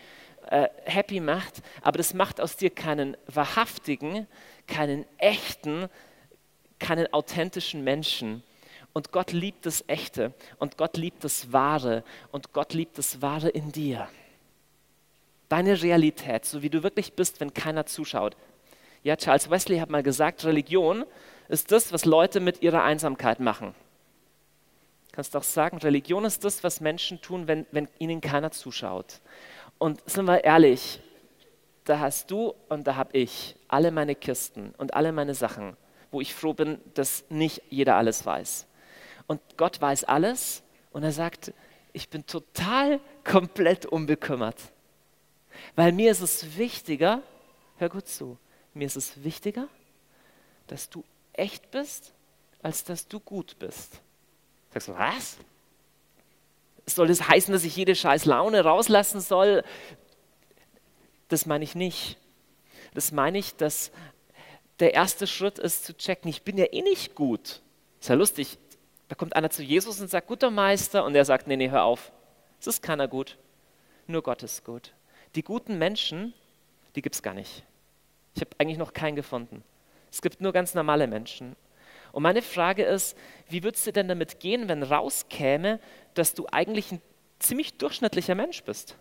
äh, 0.49 0.69
happy 0.85 1.19
macht, 1.19 1.61
aber 1.81 1.97
das 1.97 2.13
macht 2.13 2.39
aus 2.39 2.55
dir 2.55 2.69
keinen 2.69 3.17
wahrhaftigen, 3.25 4.27
keinen 4.67 5.05
echten, 5.17 5.89
keinen 6.77 7.11
authentischen 7.11 7.83
Menschen. 7.83 8.43
Und 8.93 9.11
Gott 9.11 9.31
liebt 9.31 9.65
das 9.65 9.83
Echte 9.87 10.33
und 10.57 10.77
Gott 10.77 10.97
liebt 10.97 11.23
das 11.23 11.53
Wahre 11.53 12.03
und 12.31 12.53
Gott 12.53 12.73
liebt 12.73 12.97
das 12.97 13.21
Wahre 13.21 13.49
in 13.49 13.71
dir. 13.71 14.07
Deine 15.47 15.81
Realität, 15.81 16.45
so 16.45 16.61
wie 16.61 16.69
du 16.69 16.83
wirklich 16.83 17.13
bist, 17.13 17.39
wenn 17.39 17.53
keiner 17.53 17.85
zuschaut. 17.85 18.35
Ja, 19.03 19.15
Charles 19.15 19.49
Wesley 19.49 19.79
hat 19.79 19.89
mal 19.89 20.03
gesagt, 20.03 20.43
Religion 20.43 21.05
ist 21.47 21.71
das, 21.71 21.93
was 21.93 22.05
Leute 22.05 22.39
mit 22.39 22.61
ihrer 22.61 22.83
Einsamkeit 22.83 23.39
machen. 23.39 23.73
Kannst 25.11 25.33
du 25.33 25.39
auch 25.39 25.43
sagen, 25.43 25.77
Religion 25.77 26.25
ist 26.25 26.43
das, 26.43 26.63
was 26.63 26.81
Menschen 26.81 27.21
tun, 27.21 27.47
wenn, 27.47 27.65
wenn 27.71 27.87
ihnen 27.97 28.21
keiner 28.21 28.51
zuschaut. 28.51 29.21
Und 29.77 30.07
sind 30.09 30.25
wir 30.25 30.43
ehrlich, 30.43 30.99
da 31.85 31.99
hast 31.99 32.29
du 32.29 32.53
und 32.67 32.85
da 32.85 32.95
habe 32.95 33.17
ich 33.17 33.55
alle 33.67 33.91
meine 33.91 34.15
Kisten 34.15 34.73
und 34.77 34.93
alle 34.93 35.11
meine 35.11 35.33
Sachen, 35.33 35.77
wo 36.11 36.21
ich 36.21 36.35
froh 36.35 36.53
bin, 36.53 36.79
dass 36.93 37.25
nicht 37.29 37.61
jeder 37.69 37.95
alles 37.95 38.25
weiß 38.25 38.67
und 39.29 39.39
Gott 39.57 39.79
weiß 39.79 40.05
alles 40.05 40.63
und 40.91 41.03
er 41.03 41.11
sagt, 41.11 41.53
ich 41.93 42.09
bin 42.09 42.25
total 42.25 42.99
komplett 43.23 43.85
unbekümmert. 43.85 44.57
Weil 45.75 45.91
mir 45.91 46.09
ist 46.09 46.21
es 46.21 46.57
wichtiger, 46.57 47.21
hör 47.77 47.89
gut 47.89 48.07
zu, 48.07 48.39
mir 48.73 48.87
ist 48.87 48.95
es 48.95 49.23
wichtiger, 49.23 49.67
dass 50.65 50.89
du 50.89 51.03
echt 51.33 51.69
bist, 51.69 52.11
als 52.63 52.83
dass 52.83 53.07
du 53.07 53.19
gut 53.19 53.59
bist. 53.59 54.01
Sagst 54.73 54.87
du, 54.87 54.95
was? 54.95 55.37
Soll 56.87 57.07
das 57.07 57.27
heißen, 57.27 57.53
dass 57.53 57.63
ich 57.63 57.75
jede 57.75 57.93
scheiß 57.93 58.25
Laune 58.25 58.63
rauslassen 58.63 59.21
soll? 59.21 59.63
Das 61.27 61.45
meine 61.45 61.63
ich 61.63 61.75
nicht. 61.75 62.17
Das 62.95 63.11
meine 63.11 63.37
ich, 63.37 63.55
dass 63.55 63.91
der 64.79 64.95
erste 64.95 65.27
Schritt 65.27 65.59
ist 65.59 65.85
zu 65.85 65.95
checken, 65.95 66.29
ich 66.29 66.41
bin 66.41 66.57
ja 66.57 66.65
eh 66.71 66.81
nicht 66.81 67.13
gut. 67.13 67.61
Ist 67.99 68.09
ja 68.09 68.15
lustig, 68.15 68.57
da 69.09 69.15
kommt 69.15 69.35
einer 69.35 69.49
zu 69.49 69.63
Jesus 69.63 69.99
und 69.99 70.09
sagt, 70.09 70.27
guter 70.27 70.51
Meister, 70.51 71.03
und 71.03 71.15
er 71.15 71.25
sagt, 71.25 71.47
nee, 71.47 71.57
nee, 71.57 71.69
hör 71.69 71.83
auf, 71.83 72.11
es 72.59 72.67
ist 72.67 72.81
keiner 72.81 73.07
gut, 73.07 73.37
nur 74.07 74.21
Gott 74.23 74.43
ist 74.43 74.63
gut. 74.63 74.93
Die 75.35 75.43
guten 75.43 75.77
Menschen, 75.77 76.33
die 76.95 77.01
gibt 77.01 77.15
es 77.15 77.21
gar 77.21 77.33
nicht. 77.33 77.63
Ich 78.35 78.41
habe 78.41 78.51
eigentlich 78.59 78.77
noch 78.77 78.93
keinen 78.93 79.15
gefunden. 79.15 79.63
Es 80.11 80.21
gibt 80.21 80.41
nur 80.41 80.53
ganz 80.53 80.75
normale 80.75 81.07
Menschen. 81.07 81.55
Und 82.11 82.23
meine 82.23 82.41
Frage 82.41 82.83
ist, 82.83 83.17
wie 83.49 83.63
würdest 83.63 83.85
du 83.85 83.91
denn 83.91 84.07
damit 84.07 84.39
gehen, 84.39 84.69
wenn 84.69 84.83
rauskäme, 84.83 85.79
dass 86.13 86.33
du 86.33 86.47
eigentlich 86.51 86.91
ein 86.91 87.01
ziemlich 87.39 87.77
durchschnittlicher 87.77 88.35
Mensch 88.35 88.63
bist? 88.63 88.95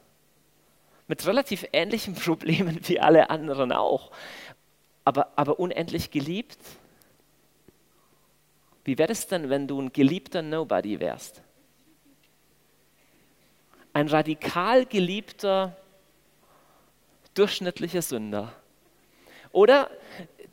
Mit 1.06 1.26
relativ 1.26 1.66
ähnlichen 1.72 2.14
Problemen 2.14 2.80
wie 2.88 3.00
alle 3.00 3.30
anderen 3.30 3.72
auch. 3.72 4.10
Aber, 5.04 5.32
aber 5.36 5.58
unendlich 5.58 6.10
geliebt, 6.10 6.58
wie 8.88 8.96
wäre 8.96 9.12
es 9.12 9.26
denn, 9.26 9.50
wenn 9.50 9.68
du 9.68 9.82
ein 9.82 9.92
geliebter 9.92 10.40
Nobody 10.40 10.98
wärst? 10.98 11.42
Ein 13.92 14.08
radikal 14.08 14.86
geliebter, 14.86 15.76
durchschnittlicher 17.34 18.00
Sünder. 18.00 18.50
Oder 19.52 19.90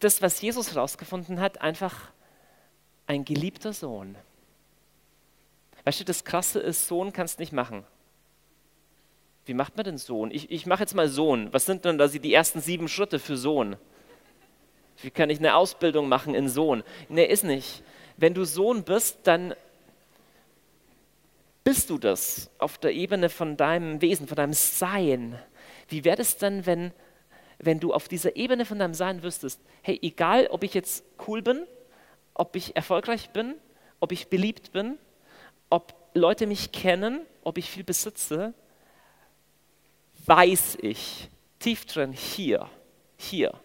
das, 0.02 0.22
was 0.22 0.42
Jesus 0.42 0.74
herausgefunden 0.74 1.40
hat, 1.40 1.62
einfach 1.62 2.12
ein 3.08 3.24
geliebter 3.24 3.72
Sohn. 3.72 4.18
Weißt 5.86 6.02
du, 6.02 6.04
das 6.04 6.26
Krasse 6.26 6.60
ist, 6.60 6.90
Sohn 6.90 7.14
kannst 7.14 7.40
nicht 7.40 7.54
machen. 7.54 7.86
Wie 9.46 9.54
macht 9.54 9.78
man 9.78 9.86
denn 9.86 9.98
Sohn? 9.98 10.30
Ich, 10.32 10.52
ich 10.52 10.66
mache 10.66 10.82
jetzt 10.82 10.94
mal 10.94 11.08
Sohn. 11.08 11.54
Was 11.54 11.66
sind 11.66 11.86
denn 11.86 11.98
da 11.98 12.10
die 12.10 12.34
ersten 12.34 12.60
sieben 12.60 12.90
Schritte 12.90 13.18
für 13.18 13.38
Sohn? 13.38 13.78
Wie 15.02 15.10
kann 15.10 15.30
ich 15.30 15.40
eine 15.40 15.56
Ausbildung 15.56 16.10
machen 16.10 16.36
in 16.36 16.50
Sohn? 16.50 16.84
Nee, 17.08 17.28
ist 17.28 17.46
nicht 17.46 17.82
wenn 18.18 18.34
du 18.34 18.46
Sohn 18.46 18.84
bist, 18.84 19.20
dann 19.24 19.56
bist 21.64 21.90
du 21.90 21.98
das 21.98 22.50
auf 22.60 22.78
der 22.78 22.94
Ebene 22.94 23.30
von 23.30 23.58
deinem 23.58 24.02
Wesen, 24.02 24.28
von 24.28 24.36
deinem 24.36 24.54
Sein. 24.54 25.40
Wie 25.90 26.04
wäre 26.04 26.22
es 26.22 26.38
dann, 26.38 26.66
wenn, 26.66 26.92
wenn 27.58 27.80
du 27.80 27.94
auf 27.94 28.08
dieser 28.08 28.36
Ebene 28.36 28.66
von 28.66 28.80
deinem 28.80 28.94
Sein 28.94 29.24
wüsstest, 29.24 29.60
hey, 29.82 30.00
egal 30.02 30.48
ob 30.48 30.64
ich 30.64 30.74
jetzt 30.74 31.04
cool 31.28 31.42
bin, 31.42 31.66
ob 32.34 32.56
ich 32.56 32.76
erfolgreich 32.76 33.32
bin, 33.32 33.56
ob 34.00 34.12
ich 34.12 34.28
beliebt 34.28 34.72
bin, 34.72 34.98
ob 35.70 35.96
Leute 36.14 36.48
mich 36.48 36.72
kennen, 36.72 37.26
ob 37.44 37.58
ich 37.58 37.70
viel 37.70 37.84
besitze, 37.84 38.54
weiß 40.26 40.78
ich 40.82 41.30
tief 41.60 41.86
drin 41.86 42.12
hier, 42.12 42.70
hier, 43.18 43.60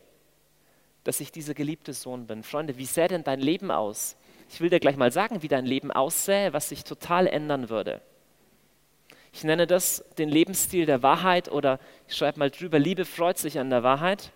dass 1.04 1.20
ich 1.20 1.32
dieser 1.32 1.54
geliebte 1.54 1.92
Sohn 1.92 2.26
bin. 2.26 2.42
Freunde, 2.42 2.78
wie 2.78 2.86
sähe 2.86 3.08
denn 3.08 3.24
dein 3.24 3.40
Leben 3.40 3.70
aus, 3.70 4.16
ich 4.52 4.60
will 4.60 4.68
dir 4.68 4.80
gleich 4.80 4.96
mal 4.96 5.12
sagen, 5.12 5.42
wie 5.42 5.48
dein 5.48 5.64
Leben 5.64 5.92
aussähe, 5.92 6.52
was 6.52 6.68
sich 6.68 6.82
total 6.82 7.26
ändern 7.28 7.68
würde. 7.68 8.00
Ich 9.32 9.44
nenne 9.44 9.68
das 9.68 10.04
den 10.18 10.28
Lebensstil 10.28 10.86
der 10.86 11.04
Wahrheit 11.04 11.50
oder 11.50 11.78
ich 12.08 12.16
schreibe 12.16 12.40
mal 12.40 12.50
drüber, 12.50 12.78
Liebe 12.80 13.04
freut 13.04 13.38
sich 13.38 13.58
an 13.58 13.70
der 13.70 13.82
Wahrheit. 13.82 14.32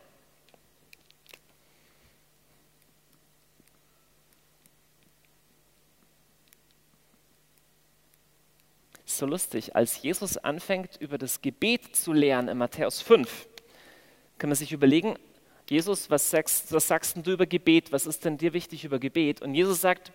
so 9.06 9.26
lustig, 9.26 9.76
als 9.76 10.02
Jesus 10.02 10.36
anfängt, 10.38 10.96
über 11.00 11.18
das 11.18 11.40
Gebet 11.40 11.94
zu 11.94 12.12
lehren 12.12 12.48
in 12.48 12.58
Matthäus 12.58 13.00
5, 13.00 13.46
kann 14.38 14.50
man 14.50 14.56
sich 14.56 14.72
überlegen, 14.72 15.16
Jesus, 15.68 16.10
was 16.10 16.30
sagst, 16.30 16.72
was 16.72 16.88
sagst 16.88 17.16
du 17.22 17.32
über 17.32 17.46
Gebet? 17.46 17.90
Was 17.90 18.06
ist 18.06 18.24
denn 18.24 18.36
dir 18.36 18.52
wichtig 18.52 18.84
über 18.84 18.98
Gebet? 18.98 19.40
Und 19.40 19.54
Jesus 19.54 19.80
sagt, 19.80 20.12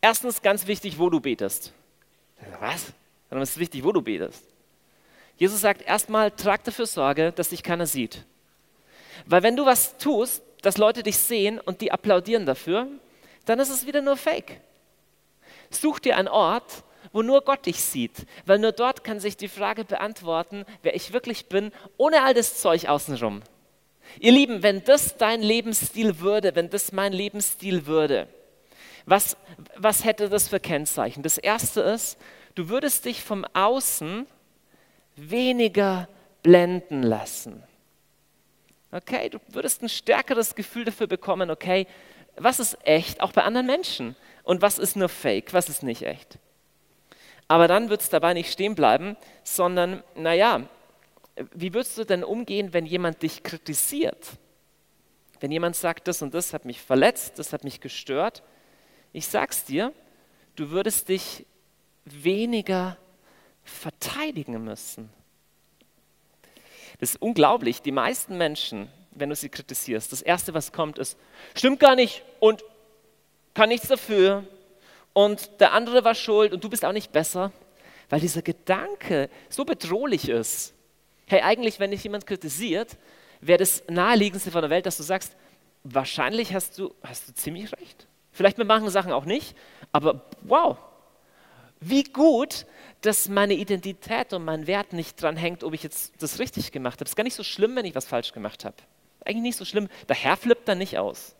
erstens 0.00 0.42
ganz 0.42 0.66
wichtig, 0.66 0.98
wo 0.98 1.08
du 1.08 1.20
betest. 1.20 1.72
Was? 2.60 2.92
Dann 3.30 3.40
ist 3.40 3.50
es 3.50 3.58
wichtig, 3.58 3.84
wo 3.84 3.92
du 3.92 4.02
betest. 4.02 4.44
Jesus 5.36 5.60
sagt 5.60 5.82
erstmal, 5.82 6.32
trag 6.32 6.64
dafür 6.64 6.86
Sorge, 6.86 7.32
dass 7.32 7.50
dich 7.50 7.62
keiner 7.62 7.86
sieht. 7.86 8.24
Weil 9.26 9.42
wenn 9.42 9.56
du 9.56 9.66
was 9.66 9.96
tust, 9.98 10.42
dass 10.62 10.78
Leute 10.78 11.04
dich 11.04 11.18
sehen 11.18 11.60
und 11.60 11.80
die 11.80 11.92
applaudieren 11.92 12.44
dafür, 12.44 12.88
dann 13.44 13.60
ist 13.60 13.70
es 13.70 13.86
wieder 13.86 14.02
nur 14.02 14.16
Fake. 14.16 14.60
Such 15.70 16.00
dir 16.00 16.16
einen 16.16 16.28
Ort, 16.28 16.82
wo 17.12 17.22
nur 17.22 17.42
Gott 17.42 17.66
dich 17.66 17.80
sieht, 17.82 18.26
weil 18.46 18.58
nur 18.58 18.72
dort 18.72 19.04
kann 19.04 19.20
sich 19.20 19.36
die 19.36 19.48
Frage 19.48 19.84
beantworten, 19.84 20.64
wer 20.82 20.96
ich 20.96 21.12
wirklich 21.12 21.46
bin, 21.46 21.72
ohne 21.96 22.22
all 22.22 22.34
das 22.34 22.60
Zeug 22.60 22.88
außenrum. 22.88 23.42
Ihr 24.20 24.32
Lieben, 24.32 24.62
wenn 24.62 24.84
das 24.84 25.16
dein 25.16 25.42
Lebensstil 25.42 26.20
würde, 26.20 26.54
wenn 26.54 26.70
das 26.70 26.92
mein 26.92 27.12
Lebensstil 27.12 27.86
würde, 27.86 28.28
was, 29.06 29.36
was 29.76 30.04
hätte 30.04 30.28
das 30.28 30.48
für 30.48 30.60
Kennzeichen? 30.60 31.22
Das 31.22 31.38
erste 31.38 31.80
ist, 31.80 32.18
du 32.54 32.68
würdest 32.68 33.04
dich 33.04 33.22
vom 33.22 33.46
Außen 33.54 34.26
weniger 35.16 36.08
blenden 36.42 37.02
lassen. 37.02 37.62
Okay, 38.90 39.28
du 39.28 39.38
würdest 39.48 39.82
ein 39.82 39.88
stärkeres 39.88 40.54
Gefühl 40.54 40.84
dafür 40.84 41.06
bekommen, 41.06 41.50
okay, 41.50 41.86
was 42.36 42.60
ist 42.60 42.78
echt, 42.86 43.20
auch 43.20 43.32
bei 43.32 43.42
anderen 43.42 43.66
Menschen 43.66 44.16
und 44.44 44.62
was 44.62 44.78
ist 44.78 44.96
nur 44.96 45.08
Fake, 45.08 45.52
was 45.52 45.68
ist 45.68 45.82
nicht 45.82 46.02
echt. 46.02 46.38
Aber 47.48 47.66
dann 47.66 47.88
wird 47.88 48.02
es 48.02 48.10
dabei 48.10 48.34
nicht 48.34 48.52
stehen 48.52 48.74
bleiben, 48.74 49.16
sondern, 49.42 50.02
naja, 50.14 50.62
wie 51.54 51.74
würdest 51.74 51.98
du 51.98 52.04
denn 52.04 52.24
umgehen, 52.24 52.72
wenn 52.72 52.86
jemand 52.86 53.22
dich 53.22 53.42
kritisiert? 53.42 54.38
Wenn 55.40 55.52
jemand 55.52 55.76
sagt, 55.76 56.08
das 56.08 56.22
und 56.22 56.34
das 56.34 56.52
hat 56.52 56.64
mich 56.64 56.80
verletzt, 56.80 57.38
das 57.38 57.52
hat 57.52 57.64
mich 57.64 57.80
gestört, 57.80 58.42
ich 59.12 59.26
sag's 59.26 59.64
dir, 59.64 59.92
du 60.56 60.70
würdest 60.70 61.08
dich 61.08 61.46
weniger 62.04 62.96
verteidigen 63.64 64.62
müssen. 64.64 65.10
Das 66.98 67.10
ist 67.10 67.22
unglaublich. 67.22 67.82
Die 67.82 67.92
meisten 67.92 68.36
Menschen, 68.36 68.88
wenn 69.12 69.28
du 69.28 69.36
sie 69.36 69.48
kritisierst, 69.48 70.10
das 70.12 70.22
Erste, 70.22 70.54
was 70.54 70.72
kommt, 70.72 70.98
ist, 70.98 71.16
stimmt 71.54 71.80
gar 71.80 71.94
nicht 71.94 72.24
und 72.40 72.64
kann 73.54 73.68
nichts 73.68 73.88
dafür 73.88 74.44
und 75.12 75.60
der 75.60 75.72
andere 75.72 76.04
war 76.04 76.14
schuld 76.14 76.52
und 76.52 76.62
du 76.62 76.68
bist 76.68 76.84
auch 76.84 76.92
nicht 76.92 77.12
besser, 77.12 77.52
weil 78.08 78.20
dieser 78.20 78.42
Gedanke 78.42 79.30
so 79.48 79.64
bedrohlich 79.64 80.28
ist. 80.28 80.74
Hey, 81.28 81.42
eigentlich, 81.42 81.78
wenn 81.78 81.90
dich 81.90 82.02
jemand 82.02 82.26
kritisiert, 82.26 82.96
wäre 83.40 83.58
das 83.58 83.84
naheliegendste 83.88 84.50
von 84.50 84.62
der 84.62 84.70
Welt, 84.70 84.86
dass 84.86 84.96
du 84.96 85.02
sagst, 85.02 85.36
wahrscheinlich 85.84 86.54
hast 86.54 86.78
du, 86.78 86.94
hast 87.02 87.28
du 87.28 87.34
ziemlich 87.34 87.72
recht. 87.72 88.06
Vielleicht 88.32 88.58
mit 88.58 88.66
manchen 88.66 88.90
Sachen 88.90 89.12
auch 89.12 89.24
nicht, 89.24 89.56
aber 89.92 90.24
wow, 90.42 90.78
wie 91.80 92.02
gut, 92.02 92.66
dass 93.02 93.28
meine 93.28 93.54
Identität 93.54 94.32
und 94.32 94.44
mein 94.44 94.66
Wert 94.66 94.92
nicht 94.92 95.20
dran 95.22 95.36
hängt, 95.36 95.62
ob 95.62 95.74
ich 95.74 95.82
jetzt 95.82 96.14
das 96.20 96.38
richtig 96.38 96.72
gemacht 96.72 97.00
habe. 97.00 97.08
Ist 97.08 97.16
gar 97.16 97.24
nicht 97.24 97.36
so 97.36 97.44
schlimm, 97.44 97.76
wenn 97.76 97.84
ich 97.84 97.94
was 97.94 98.06
falsch 98.06 98.32
gemacht 98.32 98.64
habe. 98.64 98.76
Eigentlich 99.24 99.42
nicht 99.42 99.56
so 99.56 99.64
schlimm. 99.64 99.88
Der 100.08 100.16
Herr 100.16 100.36
flippt 100.36 100.66
dann 100.66 100.78
nicht 100.78 100.98
aus. 100.98 101.36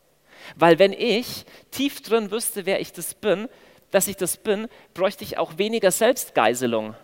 Weil 0.55 0.79
wenn 0.79 0.93
ich 0.93 1.45
tief 1.71 2.01
drin 2.03 2.31
wüsste, 2.31 2.67
wer 2.67 2.81
ich 2.81 2.93
das 2.93 3.15
bin, 3.15 3.49
dass 3.91 4.07
ich 4.07 4.17
das 4.17 4.37
bin, 4.37 4.69
bräuchte 4.95 5.25
ich 5.25 5.39
auch 5.39 5.59
weniger 5.59 5.91
Selbstgeiselung. 5.91 6.95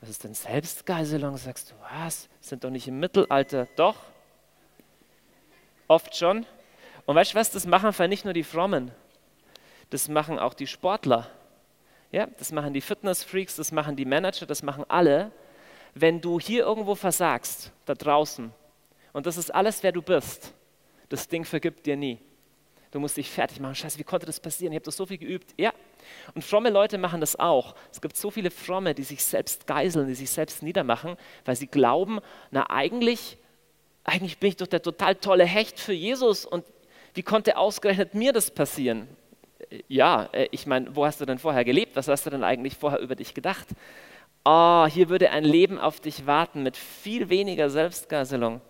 Was 0.00 0.10
ist 0.10 0.24
denn 0.24 0.34
Selbstgeiselung? 0.34 1.36
Sagst 1.36 1.70
du, 1.70 1.74
was? 1.92 2.28
Sind 2.40 2.64
doch 2.64 2.70
nicht 2.70 2.86
im 2.88 3.00
Mittelalter. 3.00 3.66
Doch. 3.76 3.96
Oft 5.88 6.14
schon. 6.16 6.46
Und 7.06 7.16
weißt 7.16 7.32
du 7.32 7.38
was, 7.38 7.50
das 7.50 7.66
machen 7.66 7.92
für 7.92 8.06
nicht 8.06 8.24
nur 8.24 8.34
die 8.34 8.44
Frommen. 8.44 8.92
Das 9.90 10.08
machen 10.08 10.38
auch 10.38 10.54
die 10.54 10.66
Sportler. 10.66 11.28
Ja, 12.12 12.26
das 12.38 12.52
machen 12.52 12.72
die 12.72 12.80
Fitnessfreaks, 12.80 13.56
das 13.56 13.72
machen 13.72 13.96
die 13.96 14.04
Manager, 14.04 14.46
das 14.46 14.62
machen 14.62 14.84
alle. 14.88 15.30
Wenn 15.94 16.20
du 16.20 16.38
hier 16.38 16.64
irgendwo 16.64 16.94
versagst, 16.94 17.72
da 17.86 17.94
draußen, 17.94 18.52
und 19.12 19.26
das 19.26 19.36
ist 19.36 19.54
alles, 19.54 19.82
wer 19.82 19.92
du 19.92 20.02
bist, 20.02 20.54
das 21.08 21.28
Ding 21.28 21.44
vergibt 21.44 21.86
dir 21.86 21.96
nie. 21.96 22.18
Du 22.90 23.00
musst 23.00 23.16
dich 23.16 23.30
fertig 23.30 23.60
machen. 23.60 23.74
Scheiße, 23.74 23.98
wie 23.98 24.04
konnte 24.04 24.26
das 24.26 24.40
passieren? 24.40 24.72
Ich 24.72 24.76
habe 24.76 24.84
das 24.84 24.96
so 24.96 25.06
viel 25.06 25.18
geübt. 25.18 25.54
Ja. 25.58 25.72
Und 26.34 26.42
fromme 26.42 26.70
Leute 26.70 26.98
machen 26.98 27.20
das 27.20 27.38
auch. 27.38 27.74
Es 27.92 28.00
gibt 28.00 28.16
so 28.16 28.30
viele 28.30 28.50
Fromme, 28.50 28.94
die 28.94 29.04
sich 29.04 29.24
selbst 29.24 29.66
geiseln, 29.66 30.08
die 30.08 30.14
sich 30.14 30.30
selbst 30.30 30.62
niedermachen, 30.62 31.16
weil 31.44 31.56
sie 31.56 31.66
glauben, 31.66 32.20
na 32.50 32.70
eigentlich, 32.70 33.38
eigentlich 34.04 34.38
bin 34.38 34.50
ich 34.50 34.56
doch 34.56 34.66
der 34.66 34.82
total 34.82 35.14
tolle 35.16 35.44
Hecht 35.44 35.78
für 35.80 35.92
Jesus 35.92 36.44
und 36.44 36.64
wie 37.14 37.22
konnte 37.22 37.56
ausgerechnet 37.56 38.14
mir 38.14 38.32
das 38.32 38.50
passieren? 38.50 39.08
ja, 39.88 40.28
äh, 40.32 40.48
ich 40.50 40.66
meine, 40.66 40.94
wo 40.94 41.04
hast 41.04 41.20
du 41.20 41.26
denn 41.26 41.38
vorher 41.38 41.64
gelebt? 41.64 41.96
Was 41.96 42.08
hast 42.08 42.26
du 42.26 42.30
denn 42.30 42.44
eigentlich 42.44 42.76
vorher 42.76 43.00
über 43.00 43.14
dich 43.14 43.34
gedacht? 43.34 43.66
Oh, 44.44 44.86
hier 44.86 45.08
würde 45.08 45.30
ein 45.30 45.44
Leben 45.44 45.78
auf 45.78 46.00
dich 46.00 46.26
warten 46.26 46.62
mit 46.62 46.76
viel 46.76 47.28
weniger 47.28 47.70
Selbstgeiselung. 47.70 48.60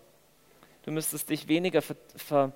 Du 0.83 0.91
müsstest 0.91 1.29
dich 1.29 1.47
weniger 1.47 1.81
ver 1.81 1.95
ver 2.15 2.51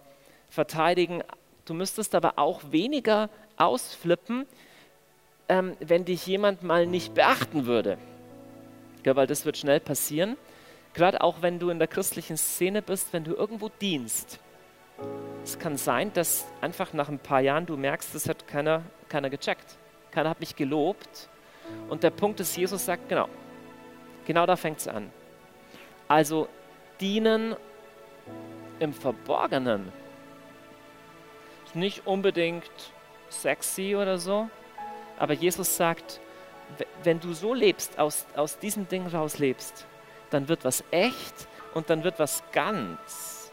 verteidigen, 0.49 1.23
du 1.65 1.73
müsstest 1.73 2.13
aber 2.13 2.33
auch 2.37 2.61
weniger 2.71 3.29
ausflippen, 3.57 4.45
ähm, 5.49 5.75
wenn 5.79 6.05
dich 6.05 6.25
jemand 6.25 6.63
mal 6.63 6.85
nicht 6.85 7.13
beachten 7.13 7.65
würde. 7.65 7.97
Ja, 9.05 9.15
weil 9.15 9.27
das 9.27 9.45
wird 9.45 9.57
schnell 9.57 9.79
passieren. 9.79 10.37
Gerade 10.93 11.21
auch 11.21 11.41
wenn 11.41 11.59
du 11.59 11.69
in 11.69 11.79
der 11.79 11.87
christlichen 11.87 12.37
Szene 12.37 12.81
bist, 12.81 13.13
wenn 13.13 13.23
du 13.23 13.33
irgendwo 13.33 13.69
dienst 13.69 14.39
es 15.43 15.59
kann 15.59 15.77
sein, 15.77 16.13
dass 16.13 16.45
einfach 16.61 16.93
nach 16.93 17.09
ein 17.09 17.19
paar 17.19 17.41
Jahren 17.41 17.65
du 17.65 17.75
merkst, 17.75 18.15
das 18.15 18.29
hat 18.29 18.47
keiner, 18.47 18.83
keiner 19.09 19.29
gecheckt. 19.29 19.77
Keiner 20.11 20.29
hat 20.29 20.39
mich 20.39 20.55
gelobt. 20.55 21.29
Und 21.89 22.03
der 22.03 22.11
Punkt 22.11 22.39
ist, 22.39 22.55
Jesus 22.55 22.85
sagt, 22.85 23.09
genau, 23.09 23.27
genau 24.25 24.45
da 24.45 24.55
fängt 24.55 24.79
es 24.79 24.87
an. 24.87 25.11
Also 26.07 26.47
dienen 27.01 27.55
im 28.79 28.93
Verborgenen 28.93 29.91
ist 31.65 31.75
nicht 31.75 32.05
unbedingt 32.07 32.93
sexy 33.29 33.95
oder 33.95 34.17
so, 34.17 34.49
aber 35.17 35.33
Jesus 35.33 35.77
sagt, 35.77 36.19
wenn 37.03 37.19
du 37.19 37.33
so 37.33 37.53
lebst, 37.53 37.99
aus, 37.99 38.25
aus 38.35 38.57
diesem 38.57 38.87
Ding 38.87 39.07
raus 39.07 39.37
lebst, 39.37 39.85
dann 40.29 40.47
wird 40.47 40.65
was 40.65 40.83
echt 40.91 41.47
und 41.73 41.89
dann 41.89 42.03
wird 42.03 42.19
was 42.19 42.43
ganz 42.51 43.51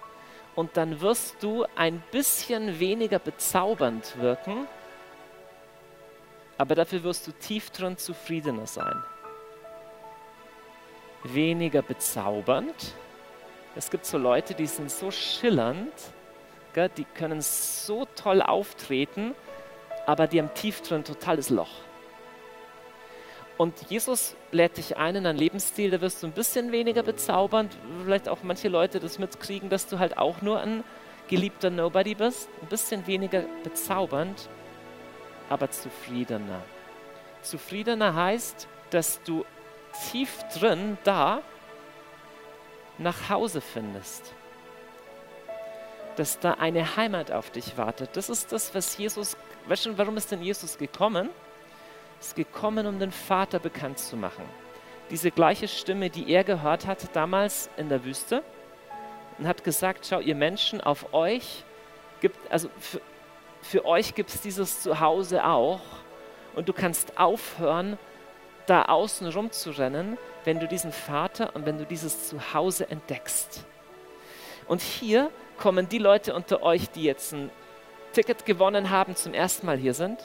und 0.55 0.77
dann 0.77 1.01
wirst 1.01 1.43
du 1.43 1.65
ein 1.77 2.03
bisschen 2.11 2.79
weniger 2.81 3.19
bezaubernd 3.19 4.19
wirken, 4.21 4.67
aber 6.59 6.75
dafür 6.75 7.03
wirst 7.03 7.27
du 7.27 7.33
tief 7.33 7.71
drin 7.71 7.97
zufriedener 7.97 8.67
sein. 8.67 9.03
Weniger 11.25 11.83
bezaubernd. 11.83 12.95
Es 13.77 13.91
gibt 13.91 14.05
so 14.05 14.19
Leute, 14.19 14.55
die 14.55 14.67
sind 14.67 14.91
so 14.91 15.11
schillernd, 15.11 15.93
gell, 16.75 16.91
die 16.91 17.05
können 17.05 17.41
so 17.41 18.07
toll 18.17 18.43
auftreten, 18.43 19.35
aber 20.11 20.27
die 20.27 20.41
haben 20.41 20.53
tief 20.55 20.83
drin 20.83 20.99
ein 20.99 21.05
totales 21.05 21.51
Loch. 21.51 21.71
Und 23.57 23.75
Jesus 23.89 24.35
lädt 24.51 24.77
dich 24.77 24.97
ein 24.97 25.15
in 25.15 25.25
einen 25.25 25.39
Lebensstil, 25.39 25.93
da 25.93 26.01
wirst 26.01 26.23
du 26.23 26.27
ein 26.27 26.33
bisschen 26.33 26.73
weniger 26.73 27.05
bezaubernd, 27.05 27.77
vielleicht 28.03 28.29
auch 28.29 28.39
manche 28.43 28.69
Leute 28.69 28.99
das 28.99 29.21
mitkriegen, 29.21 29.71
dass 29.71 29.87
du 29.87 30.01
halt 30.01 30.19
auch 30.19 30.43
nur 30.43 30.61
ein 30.61 30.83
geliebter 31.29 31.71
Nobody 31.71 32.17
bist, 32.17 32.49
ein 32.61 32.67
bisschen 32.67 33.07
weniger 33.07 33.45
bezaubernd, 33.63 34.49
aber 35.49 35.71
zufriedener. 35.71 36.63
Zufriedener 37.43 38.13
heißt, 38.17 38.67
dass 38.91 39.23
du 39.23 39.45
tief 40.11 40.43
drin 40.59 40.99
da 41.05 41.41
nach 42.99 43.31
Hause 43.31 43.61
findest. 43.61 44.35
Dass 46.17 46.39
da 46.39 46.55
eine 46.55 46.97
Heimat 46.97 47.31
auf 47.31 47.51
dich 47.51 47.77
wartet. 47.77 48.17
Das 48.17 48.29
ist 48.29 48.53
das, 48.53 48.75
was 48.75 48.99
Jesus, 48.99 49.37
weißt 49.67 49.87
du, 49.87 49.99
warum 49.99 50.17
ist 50.17 50.31
denn 50.31 50.43
Jesus 50.43 50.77
gekommen? 50.77 51.31
ist 52.21 52.37
gekommen, 52.37 52.87
um 52.87 52.99
den 52.99 53.11
Vater 53.11 53.59
bekannt 53.59 53.99
zu 53.99 54.17
machen. 54.17 54.45
Diese 55.11 55.31
gleiche 55.31 55.67
Stimme, 55.67 56.11
die 56.11 56.31
er 56.31 56.45
gehört 56.45 56.87
hat 56.87 57.17
damals 57.17 57.69
in 57.77 57.89
der 57.89 58.05
Wüste 58.05 58.43
und 59.39 59.49
hat 59.49 59.65
gesagt, 59.65 60.07
schau, 60.09 60.21
ihr 60.21 60.35
Menschen, 60.35 60.81
auf 60.81 61.13
euch 61.13 61.65
gibt, 62.21 62.37
also 62.51 62.69
für, 62.79 63.01
für 63.63 63.85
euch 63.87 64.15
gibt 64.15 64.31
es 64.31 64.41
dieses 64.43 64.83
Zuhause 64.83 65.45
auch 65.45 65.81
und 66.55 66.69
du 66.69 66.73
kannst 66.73 67.19
aufhören, 67.19 67.99
da 68.67 68.83
außen 68.83 69.27
rumzurennen, 69.27 70.17
wenn 70.45 70.61
du 70.61 70.69
diesen 70.69 70.93
Vater 70.93 71.57
und 71.57 71.67
wenn 71.67 71.79
du 71.79 71.87
dieses 71.87 72.29
Zuhause 72.29 72.89
entdeckst. 72.89 73.65
Und 74.69 74.81
hier 74.81 75.31
kommen 75.61 75.89
die 75.89 75.99
Leute 75.99 76.35
unter 76.35 76.63
euch, 76.63 76.91
die 76.91 77.05
jetzt 77.05 77.33
ein 77.33 77.51
Ticket 78.13 78.45
gewonnen 78.45 78.91
haben, 78.91 79.15
zum 79.15 79.35
ersten 79.35 79.67
Mal 79.67 79.77
hier 79.77 79.95
sind 79.95 80.19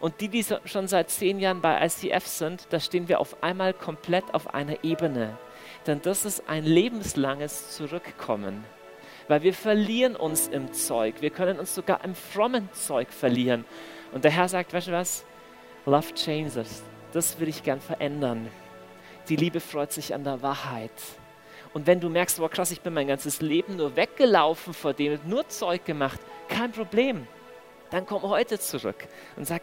und 0.00 0.20
die, 0.20 0.28
die 0.28 0.44
schon 0.64 0.88
seit 0.88 1.10
zehn 1.10 1.38
Jahren 1.38 1.60
bei 1.60 1.84
ICF 1.84 2.26
sind, 2.26 2.66
da 2.70 2.80
stehen 2.80 3.08
wir 3.08 3.20
auf 3.20 3.42
einmal 3.42 3.72
komplett 3.72 4.24
auf 4.34 4.52
einer 4.52 4.84
Ebene. 4.84 5.38
Denn 5.86 6.02
das 6.02 6.24
ist 6.24 6.48
ein 6.48 6.64
lebenslanges 6.64 7.70
Zurückkommen. 7.76 8.64
Weil 9.28 9.42
wir 9.42 9.54
verlieren 9.54 10.14
uns 10.14 10.48
im 10.48 10.72
Zeug. 10.72 11.16
Wir 11.20 11.30
können 11.30 11.58
uns 11.58 11.74
sogar 11.74 12.04
im 12.04 12.14
frommen 12.14 12.68
Zeug 12.72 13.08
verlieren. 13.10 13.64
Und 14.12 14.24
der 14.24 14.30
Herr 14.30 14.48
sagt, 14.48 14.72
weißt 14.72 14.88
du 14.88 14.92
was? 14.92 15.24
Love 15.84 16.14
changes. 16.14 16.82
Das 17.12 17.40
will 17.40 17.48
ich 17.48 17.62
gern 17.62 17.80
verändern. 17.80 18.48
Die 19.28 19.36
Liebe 19.36 19.60
freut 19.60 19.92
sich 19.92 20.14
an 20.14 20.22
der 20.22 20.42
Wahrheit. 20.42 20.92
Und 21.72 21.86
wenn 21.86 22.00
du 22.00 22.08
merkst, 22.08 22.38
wow 22.40 22.50
krass, 22.50 22.70
ich 22.70 22.80
bin 22.80 22.94
mein 22.94 23.08
ganzes 23.08 23.40
Leben 23.40 23.76
nur 23.76 23.96
weggelaufen 23.96 24.72
vor 24.72 24.94
dem, 24.94 25.18
nur 25.26 25.48
Zeug 25.48 25.84
gemacht, 25.84 26.20
kein 26.48 26.72
Problem. 26.72 27.26
Dann 27.90 28.06
komm 28.06 28.22
heute 28.22 28.58
zurück 28.58 29.06
und 29.36 29.46
sag, 29.46 29.62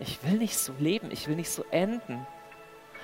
ich 0.00 0.18
will 0.22 0.38
nicht 0.38 0.58
so 0.58 0.72
leben, 0.78 1.10
ich 1.10 1.28
will 1.28 1.36
nicht 1.36 1.50
so 1.50 1.64
enden. 1.70 2.26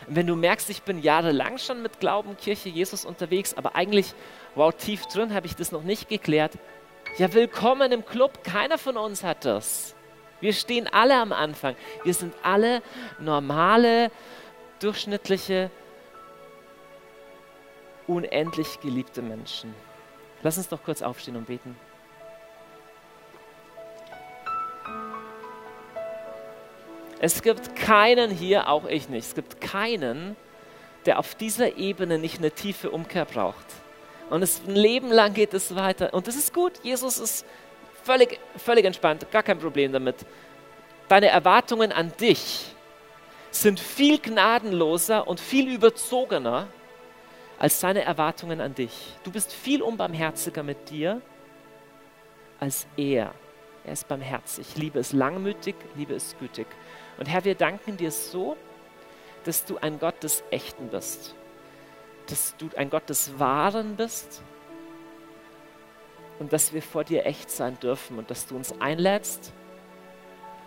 wenn 0.06 0.26
du 0.26 0.34
merkst, 0.36 0.70
ich 0.70 0.82
bin 0.82 1.00
jahrelang 1.00 1.58
schon 1.58 1.82
mit 1.82 2.00
Glauben, 2.00 2.36
Kirche, 2.36 2.68
Jesus 2.68 3.04
unterwegs, 3.04 3.54
aber 3.54 3.76
eigentlich, 3.76 4.14
wow, 4.54 4.72
tief 4.74 5.06
drin 5.06 5.34
habe 5.34 5.46
ich 5.46 5.56
das 5.56 5.72
noch 5.72 5.82
nicht 5.82 6.08
geklärt. 6.08 6.52
Ja, 7.18 7.32
willkommen 7.32 7.92
im 7.92 8.04
Club. 8.04 8.44
Keiner 8.44 8.78
von 8.78 8.96
uns 8.96 9.22
hat 9.24 9.44
das. 9.44 9.94
Wir 10.40 10.52
stehen 10.52 10.88
alle 10.88 11.16
am 11.16 11.32
Anfang. 11.32 11.76
Wir 12.04 12.14
sind 12.14 12.34
alle 12.42 12.82
normale, 13.18 14.10
durchschnittliche, 14.80 15.70
unendlich 18.10 18.80
geliebte 18.80 19.22
Menschen. 19.22 19.74
Lass 20.42 20.58
uns 20.58 20.68
doch 20.68 20.82
kurz 20.82 21.00
aufstehen 21.00 21.36
und 21.36 21.46
beten. 21.46 21.76
Es 27.20 27.42
gibt 27.42 27.76
keinen 27.76 28.30
hier, 28.30 28.68
auch 28.68 28.86
ich 28.86 29.08
nicht, 29.08 29.26
es 29.26 29.34
gibt 29.34 29.60
keinen, 29.60 30.36
der 31.04 31.18
auf 31.18 31.34
dieser 31.34 31.76
Ebene 31.76 32.18
nicht 32.18 32.38
eine 32.38 32.50
tiefe 32.50 32.90
Umkehr 32.90 33.26
braucht. 33.26 33.66
Und 34.30 34.42
es, 34.42 34.62
ein 34.66 34.74
Leben 34.74 35.10
lang 35.10 35.34
geht 35.34 35.54
es 35.54 35.74
weiter. 35.74 36.14
Und 36.14 36.26
das 36.26 36.36
ist 36.36 36.54
gut. 36.54 36.72
Jesus 36.82 37.18
ist 37.18 37.44
völlig, 38.04 38.38
völlig 38.56 38.84
entspannt, 38.84 39.30
gar 39.30 39.42
kein 39.42 39.58
Problem 39.58 39.92
damit. 39.92 40.16
Deine 41.08 41.28
Erwartungen 41.28 41.92
an 41.92 42.12
dich 42.20 42.66
sind 43.50 43.80
viel 43.80 44.18
gnadenloser 44.18 45.26
und 45.26 45.40
viel 45.40 45.68
überzogener 45.68 46.68
als 47.60 47.78
seine 47.78 48.02
Erwartungen 48.02 48.60
an 48.60 48.74
dich. 48.74 49.14
Du 49.22 49.30
bist 49.30 49.52
viel 49.52 49.82
unbarmherziger 49.82 50.62
mit 50.62 50.88
dir 50.88 51.20
als 52.58 52.86
er. 52.96 53.34
Er 53.84 53.92
ist 53.92 54.08
barmherzig. 54.08 54.76
Liebe 54.76 54.98
ist 54.98 55.12
langmütig, 55.12 55.76
Liebe 55.94 56.14
ist 56.14 56.38
gütig. 56.38 56.66
Und 57.18 57.26
Herr, 57.26 57.44
wir 57.44 57.54
danken 57.54 57.98
dir 57.98 58.10
so, 58.10 58.56
dass 59.44 59.66
du 59.66 59.76
ein 59.76 59.98
Gott 59.98 60.22
des 60.22 60.42
Echten 60.50 60.88
bist, 60.88 61.34
dass 62.28 62.56
du 62.56 62.70
ein 62.76 62.88
Gott 62.88 63.08
des 63.10 63.38
Wahren 63.38 63.96
bist 63.96 64.42
und 66.38 66.52
dass 66.54 66.72
wir 66.72 66.82
vor 66.82 67.04
dir 67.04 67.26
echt 67.26 67.50
sein 67.50 67.78
dürfen 67.80 68.18
und 68.18 68.30
dass 68.30 68.46
du 68.46 68.56
uns 68.56 68.80
einlädst 68.80 69.52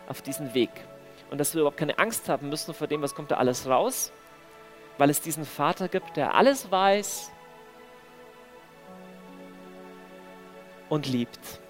auf 0.08 0.22
diesen 0.22 0.54
Weg 0.54 0.70
und 1.32 1.40
dass 1.40 1.56
wir 1.56 1.62
überhaupt 1.62 1.78
keine 1.78 1.98
Angst 1.98 2.30
haben 2.30 2.50
müssen 2.50 2.76
vor 2.76 2.86
dem, 2.86 3.02
was 3.02 3.16
kommt 3.16 3.32
da 3.32 3.38
alles 3.38 3.68
raus, 3.68 4.12
weil 4.98 5.10
es 5.10 5.22
diesen 5.22 5.46
Vater 5.46 5.88
gibt, 5.88 6.18
der 6.18 6.36
alles 6.36 6.72
weiß 6.72 7.32
und 10.90 11.08
liebt 11.08 11.62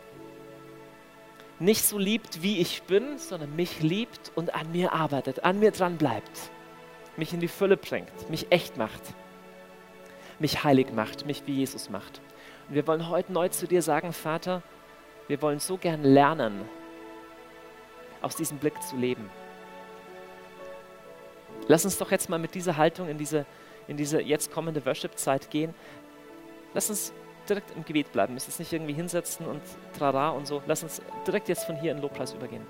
nicht 1.63 1.86
so 1.86 1.97
liebt, 1.97 2.41
wie 2.41 2.59
ich 2.59 2.84
bin, 2.84 3.17
sondern 3.17 3.55
mich 3.55 3.82
liebt 3.82 4.32
und 4.36 4.53
an 4.53 4.71
mir 4.71 4.91
arbeitet, 4.91 5.45
an 5.45 5.59
mir 5.59 5.71
dran 5.71 5.97
bleibt, 5.97 6.51
mich 7.15 7.34
in 7.34 7.39
die 7.39 7.47
Fülle 7.47 7.78
bringt, 7.78 8.30
mich 8.30 8.51
echt 8.51 8.76
macht, 8.78 9.01
mich 10.39 10.63
heilig 10.63 10.91
macht, 10.93 11.26
mich 11.26 11.43
wie 11.45 11.53
Jesus 11.53 11.89
macht. 11.89 12.21
Und 12.67 12.76
wir 12.76 12.86
wollen 12.86 13.07
heute 13.07 13.32
neu 13.32 13.47
zu 13.47 13.65
dir 13.65 13.82
sagen, 13.82 14.11
Vater, 14.13 14.61
wir 15.28 15.41
wollen 15.41 15.59
so 15.59 15.78
gern 15.78 16.03
lernen, 16.03 16.67
aus 18.21 18.36
diesem 18.36 18.57
Blick 18.57 18.82
zu 18.84 18.97
leben. 18.97 19.30
Lass 21.68 21.86
uns 21.86 21.97
doch 21.97 22.11
jetzt 22.11 22.30
mal 22.30 22.39
mit 22.39 22.55
dieser 22.55 22.78
Haltung 22.78 23.07
in 23.09 23.18
diese, 23.18 23.45
in 23.88 23.97
diese 23.97 24.22
jetzt 24.22 24.51
kommende 24.51 24.86
Worship-Zeit 24.86 25.49
gehen. 25.49 25.74
Lass 26.74 26.89
uns 26.89 27.14
direkt 27.47 27.76
im 27.76 27.86
Gebet 27.86 28.11
bleiben. 28.11 28.34
Müssen 28.34 28.47
uns 28.47 28.59
nicht 28.59 28.74
irgendwie 28.74 28.93
hinsetzen 28.93 29.45
und 29.45 29.61
trara 29.97 30.30
und 30.30 30.47
so. 30.47 30.61
Lass 30.68 30.84
uns 30.84 31.01
direkt 31.26 31.49
jetzt 31.49 31.66
von 31.66 31.76
hier 31.76 31.91
in 31.91 31.99
Lobpreis 31.99 32.34
übergehen. 32.34 32.66